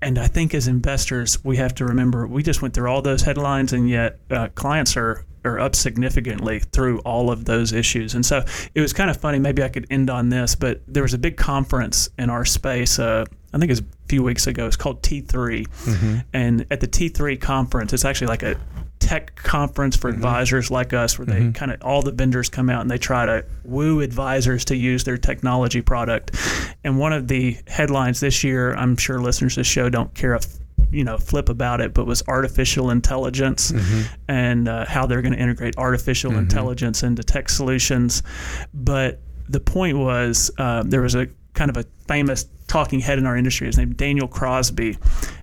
And 0.00 0.18
I 0.18 0.26
think 0.26 0.52
as 0.54 0.66
investors, 0.66 1.42
we 1.44 1.56
have 1.58 1.74
to 1.76 1.84
remember 1.84 2.26
we 2.26 2.42
just 2.42 2.60
went 2.60 2.74
through 2.74 2.90
all 2.90 3.02
those 3.02 3.22
headlines, 3.22 3.72
and 3.72 3.88
yet 3.88 4.18
uh, 4.30 4.48
clients 4.54 4.96
are 4.96 5.24
are 5.44 5.58
up 5.58 5.74
significantly 5.74 6.60
through 6.60 7.00
all 7.00 7.30
of 7.30 7.44
those 7.44 7.72
issues. 7.72 8.14
And 8.14 8.24
so 8.24 8.44
it 8.74 8.80
was 8.80 8.92
kind 8.92 9.10
of 9.10 9.16
funny. 9.16 9.38
Maybe 9.38 9.62
I 9.62 9.68
could 9.68 9.86
end 9.90 10.08
on 10.10 10.28
this, 10.28 10.54
but 10.54 10.82
there 10.86 11.02
was 11.02 11.14
a 11.14 11.18
big 11.18 11.36
conference 11.36 12.08
in 12.18 12.30
our 12.30 12.44
space. 12.44 12.98
Uh, 12.98 13.24
I 13.52 13.58
think 13.58 13.68
it 13.68 13.72
was 13.72 13.80
a 13.80 14.08
few 14.08 14.22
weeks 14.22 14.46
ago. 14.46 14.66
It's 14.66 14.76
called 14.76 15.02
T3, 15.02 15.66
mm-hmm. 15.66 16.18
and 16.32 16.66
at 16.70 16.80
the 16.80 16.88
T3 16.88 17.40
conference, 17.40 17.92
it's 17.92 18.04
actually 18.04 18.28
like 18.28 18.42
a 18.42 18.56
tech 19.12 19.34
conference 19.36 19.94
for 19.94 20.08
mm-hmm. 20.08 20.16
advisors 20.16 20.70
like 20.70 20.94
us 20.94 21.18
where 21.18 21.26
they 21.26 21.40
mm-hmm. 21.40 21.52
kind 21.52 21.70
of 21.70 21.82
all 21.82 22.00
the 22.00 22.12
vendors 22.12 22.48
come 22.48 22.70
out 22.70 22.80
and 22.80 22.90
they 22.90 22.96
try 22.96 23.26
to 23.26 23.44
woo 23.62 24.00
advisors 24.00 24.64
to 24.64 24.74
use 24.74 25.04
their 25.04 25.18
technology 25.18 25.82
product. 25.82 26.34
And 26.82 26.98
one 26.98 27.12
of 27.12 27.28
the 27.28 27.58
headlines 27.66 28.20
this 28.20 28.42
year, 28.42 28.72
I'm 28.72 28.96
sure 28.96 29.20
listeners 29.20 29.54
to 29.54 29.60
this 29.60 29.66
show 29.66 29.90
don't 29.90 30.14
care 30.14 30.34
if 30.34 30.46
you 30.90 31.04
know 31.04 31.18
flip 31.18 31.50
about 31.50 31.82
it, 31.82 31.92
but 31.92 32.06
was 32.06 32.22
artificial 32.26 32.88
intelligence 32.88 33.70
mm-hmm. 33.72 34.14
and 34.28 34.66
uh, 34.66 34.86
how 34.86 35.04
they're 35.04 35.20
going 35.20 35.34
to 35.34 35.40
integrate 35.40 35.76
artificial 35.76 36.30
mm-hmm. 36.30 36.40
intelligence 36.40 37.02
into 37.02 37.22
tech 37.22 37.50
solutions. 37.50 38.22
But 38.72 39.20
the 39.46 39.60
point 39.60 39.98
was 39.98 40.50
uh, 40.56 40.84
there 40.86 41.02
was 41.02 41.14
a 41.14 41.28
kind 41.62 41.76
of 41.76 41.76
a 41.76 41.88
famous 42.08 42.46
talking 42.66 42.98
head 42.98 43.18
in 43.18 43.26
our 43.26 43.36
industry. 43.36 43.68
His 43.68 43.78
name 43.78 43.94
Daniel 43.94 44.26
Crosby, 44.26 44.98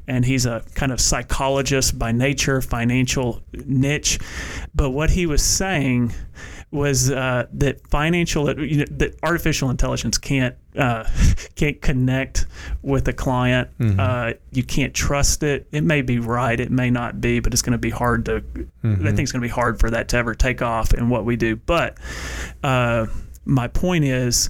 and 0.05 0.25
he's 0.25 0.45
a 0.45 0.65
kind 0.75 0.91
of 0.91 0.99
psychologist 0.99 1.97
by 1.97 2.11
nature, 2.11 2.61
financial 2.61 3.41
niche. 3.53 4.19
But 4.75 4.89
what 4.89 5.11
he 5.11 5.25
was 5.25 5.41
saying 5.41 6.13
was 6.71 7.09
uh, 7.09 7.47
that 7.53 7.87
financial 7.87 8.59
you 8.59 8.79
know, 8.79 8.85
that 8.91 9.17
artificial 9.23 9.69
intelligence 9.69 10.17
can't 10.17 10.55
uh, 10.77 11.05
can't 11.55 11.81
connect 11.81 12.47
with 12.81 13.07
a 13.07 13.13
client. 13.13 13.69
Mm-hmm. 13.79 13.97
Uh, 13.97 14.33
you 14.51 14.63
can't 14.63 14.93
trust 14.93 15.41
it. 15.41 15.67
It 15.71 15.85
may 15.85 16.01
be 16.01 16.19
right, 16.19 16.59
it 16.59 16.69
may 16.69 16.89
not 16.89 17.21
be, 17.21 17.39
but 17.39 17.53
it's 17.53 17.61
going 17.61 17.71
to 17.71 17.77
be 17.77 17.91
hard 17.91 18.25
to. 18.25 18.41
Mm-hmm. 18.41 19.07
I 19.07 19.11
think 19.11 19.21
it's 19.21 19.31
going 19.31 19.41
to 19.41 19.47
be 19.47 19.53
hard 19.53 19.79
for 19.79 19.89
that 19.89 20.09
to 20.09 20.17
ever 20.17 20.35
take 20.35 20.61
off 20.61 20.93
in 20.93 21.07
what 21.07 21.23
we 21.23 21.37
do. 21.37 21.55
But 21.55 21.97
uh, 22.61 23.05
my 23.45 23.69
point 23.69 24.03
is 24.03 24.49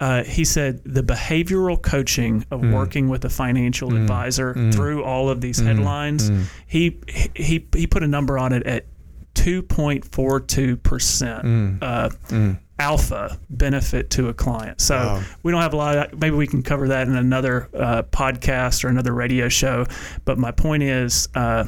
uh, 0.00 0.22
he 0.22 0.44
said 0.44 0.80
the 0.84 1.02
behavioral 1.02 1.80
coaching 1.80 2.44
of 2.50 2.60
mm. 2.60 2.72
working 2.72 3.08
with 3.08 3.24
a 3.24 3.28
financial 3.28 3.90
mm. 3.90 4.00
advisor 4.00 4.54
mm. 4.54 4.72
through 4.72 5.02
all 5.02 5.28
of 5.28 5.40
these 5.40 5.60
mm. 5.60 5.66
headlines, 5.66 6.30
mm. 6.30 6.44
he 6.66 6.98
he 7.34 7.66
he 7.74 7.86
put 7.86 8.02
a 8.02 8.08
number 8.08 8.38
on 8.38 8.52
it 8.52 8.64
at 8.66 8.86
two 9.34 9.62
point 9.62 10.04
four 10.04 10.40
two 10.40 10.76
percent 10.76 11.44
mm. 11.44 11.78
uh, 11.82 12.54
alpha 12.78 13.36
benefit 13.50 14.10
to 14.10 14.28
a 14.28 14.34
client. 14.34 14.80
So 14.80 14.96
wow. 14.96 15.22
we 15.42 15.50
don't 15.50 15.62
have 15.62 15.74
a 15.74 15.76
lot. 15.76 15.96
Of, 15.96 16.20
maybe 16.20 16.36
we 16.36 16.46
can 16.46 16.62
cover 16.62 16.88
that 16.88 17.08
in 17.08 17.16
another 17.16 17.68
uh, 17.74 18.02
podcast 18.04 18.84
or 18.84 18.88
another 18.88 19.12
radio 19.12 19.48
show. 19.48 19.86
But 20.24 20.38
my 20.38 20.52
point 20.52 20.84
is 20.84 21.28
uh, 21.34 21.64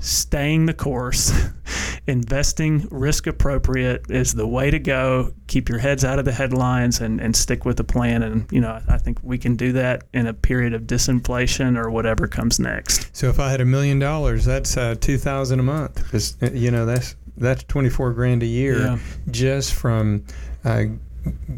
staying 0.00 0.66
the 0.66 0.74
course, 0.74 1.32
investing 2.06 2.86
risk 2.90 3.26
appropriate 3.26 4.10
is 4.10 4.34
the 4.34 4.46
way 4.46 4.70
to 4.70 4.78
go. 4.78 5.32
Keep 5.46 5.68
your 5.68 5.78
heads 5.78 6.04
out 6.04 6.18
of 6.18 6.24
the 6.24 6.32
headlines 6.32 7.00
and, 7.00 7.20
and 7.20 7.34
stick 7.34 7.64
with 7.64 7.76
the 7.76 7.84
plan. 7.84 8.22
And, 8.22 8.50
you 8.50 8.60
know, 8.60 8.80
I 8.88 8.98
think 8.98 9.18
we 9.22 9.38
can 9.38 9.56
do 9.56 9.72
that 9.72 10.04
in 10.12 10.26
a 10.26 10.34
period 10.34 10.74
of 10.74 10.82
disinflation 10.82 11.76
or 11.76 11.90
whatever 11.90 12.26
comes 12.26 12.58
next. 12.58 13.14
So 13.16 13.28
if 13.28 13.38
I 13.40 13.50
had 13.50 13.60
a 13.60 13.64
million 13.64 13.98
dollars, 13.98 14.44
that's 14.44 14.76
uh, 14.76 14.94
2000 15.00 15.60
a 15.60 15.62
month. 15.62 16.14
It's, 16.14 16.36
you 16.52 16.70
know, 16.70 16.86
that's, 16.86 17.16
that's 17.36 17.62
24 17.64 18.12
grand 18.12 18.42
a 18.42 18.46
year 18.46 18.78
yeah. 18.78 18.98
just 19.30 19.74
from 19.74 20.24
uh, 20.64 20.84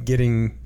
getting 0.04 0.58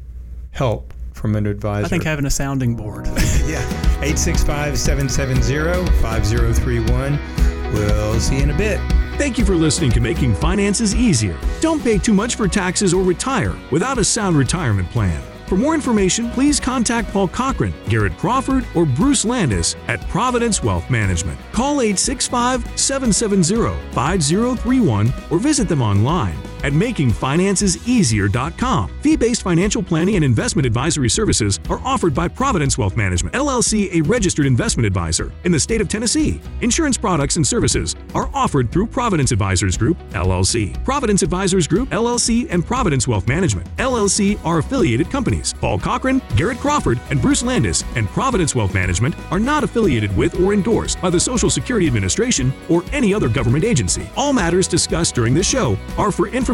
help 0.50 0.92
from 1.12 1.37
an 1.37 1.46
advisor. 1.46 1.87
I 1.87 1.88
think 1.88 2.04
having 2.04 2.26
a 2.26 2.30
sounding 2.30 2.76
board. 2.76 3.06
yeah. 3.46 3.64
865 4.02 4.78
770 4.78 5.90
5031. 6.02 7.53
We'll 7.74 8.20
see 8.20 8.37
you 8.37 8.44
in 8.44 8.50
a 8.50 8.56
bit. 8.56 8.80
Thank 9.18 9.38
you 9.38 9.44
for 9.44 9.54
listening 9.54 9.90
to 9.92 10.00
Making 10.00 10.34
Finances 10.34 10.94
Easier. 10.94 11.37
Don't 11.60 11.82
pay 11.82 11.98
too 11.98 12.14
much 12.14 12.37
for 12.37 12.48
taxes 12.48 12.94
or 12.94 13.02
retire 13.02 13.56
without 13.70 13.98
a 13.98 14.04
sound 14.04 14.37
retirement 14.37 14.88
plan. 14.90 15.22
For 15.46 15.56
more 15.56 15.74
information, 15.74 16.30
please 16.30 16.58
contact 16.58 17.12
Paul 17.12 17.28
Cochran, 17.28 17.74
Garrett 17.88 18.16
Crawford, 18.16 18.66
or 18.74 18.87
Bruce 18.87 19.24
Landis 19.24 19.76
at 19.88 20.00
Providence 20.08 20.62
Wealth 20.62 20.88
Management. 20.88 21.38
Call 21.52 21.80
865 21.80 22.78
770 22.78 23.92
5031 23.92 25.12
or 25.30 25.38
visit 25.38 25.68
them 25.68 25.82
online 25.82 26.37
at 26.64 26.72
makingfinanceseasier.com. 26.72 28.90
Fee-based 29.03 29.42
financial 29.42 29.83
planning 29.83 30.16
and 30.16 30.24
investment 30.24 30.64
advisory 30.64 31.11
services 31.11 31.61
are 31.68 31.83
offered 31.85 32.14
by 32.14 32.27
Providence 32.27 32.79
Wealth 32.79 32.96
Management, 32.96 33.37
LLC, 33.37 33.92
a 33.92 34.00
registered 34.00 34.46
investment 34.46 34.87
advisor 34.87 35.31
in 35.44 35.53
the 35.53 35.61
state 35.61 35.83
of 35.83 35.88
Tennessee. 35.88 36.40
Insurance 36.62 36.96
products 36.96 37.37
and 37.37 37.46
services 37.46 37.94
are 38.14 38.31
offered 38.33 38.72
through 38.72 38.87
Providence 38.87 39.31
Advisors 39.31 39.77
Group, 39.77 39.98
LLC. 40.12 40.83
Providence 40.85 41.22
Advisors 41.22 41.66
Group, 41.66 41.90
LLC, 41.90 42.46
and 42.50 42.66
Providence 42.66 43.07
Wealth 43.07 43.29
Management, 43.29 43.66
LLC 43.77 44.42
are 44.44 44.59
affiliated 44.59 45.11
companies. 45.11 45.53
Paul 45.61 45.79
Cochran, 45.79 46.22
Garrett 46.35 46.59
Crawford, 46.59 46.98
and 47.11 47.20
Bruce 47.20 47.42
Landis 47.42 47.85
and 47.94 48.09
Providence 48.09 48.55
Wealth 48.55 48.72
Management 48.72 49.14
are 49.31 49.38
not 49.38 49.64
affiliated 49.64 50.16
with 50.16 50.40
or 50.40 50.55
endorsed 50.55 50.98
by 51.03 51.11
the 51.11 51.20
Social 51.20 51.50
Security 51.50 51.87
Administration 51.87 52.55
or 52.70 52.83
any 52.92 53.12
other 53.12 53.29
government 53.29 53.64
agency. 53.64 54.09
All 54.16 54.33
matters 54.33 54.66
discussed 54.66 55.14
during 55.14 55.35
this 55.35 55.46
show 55.46 55.77
are 55.98 56.11
for 56.11 56.29
information 56.29 56.53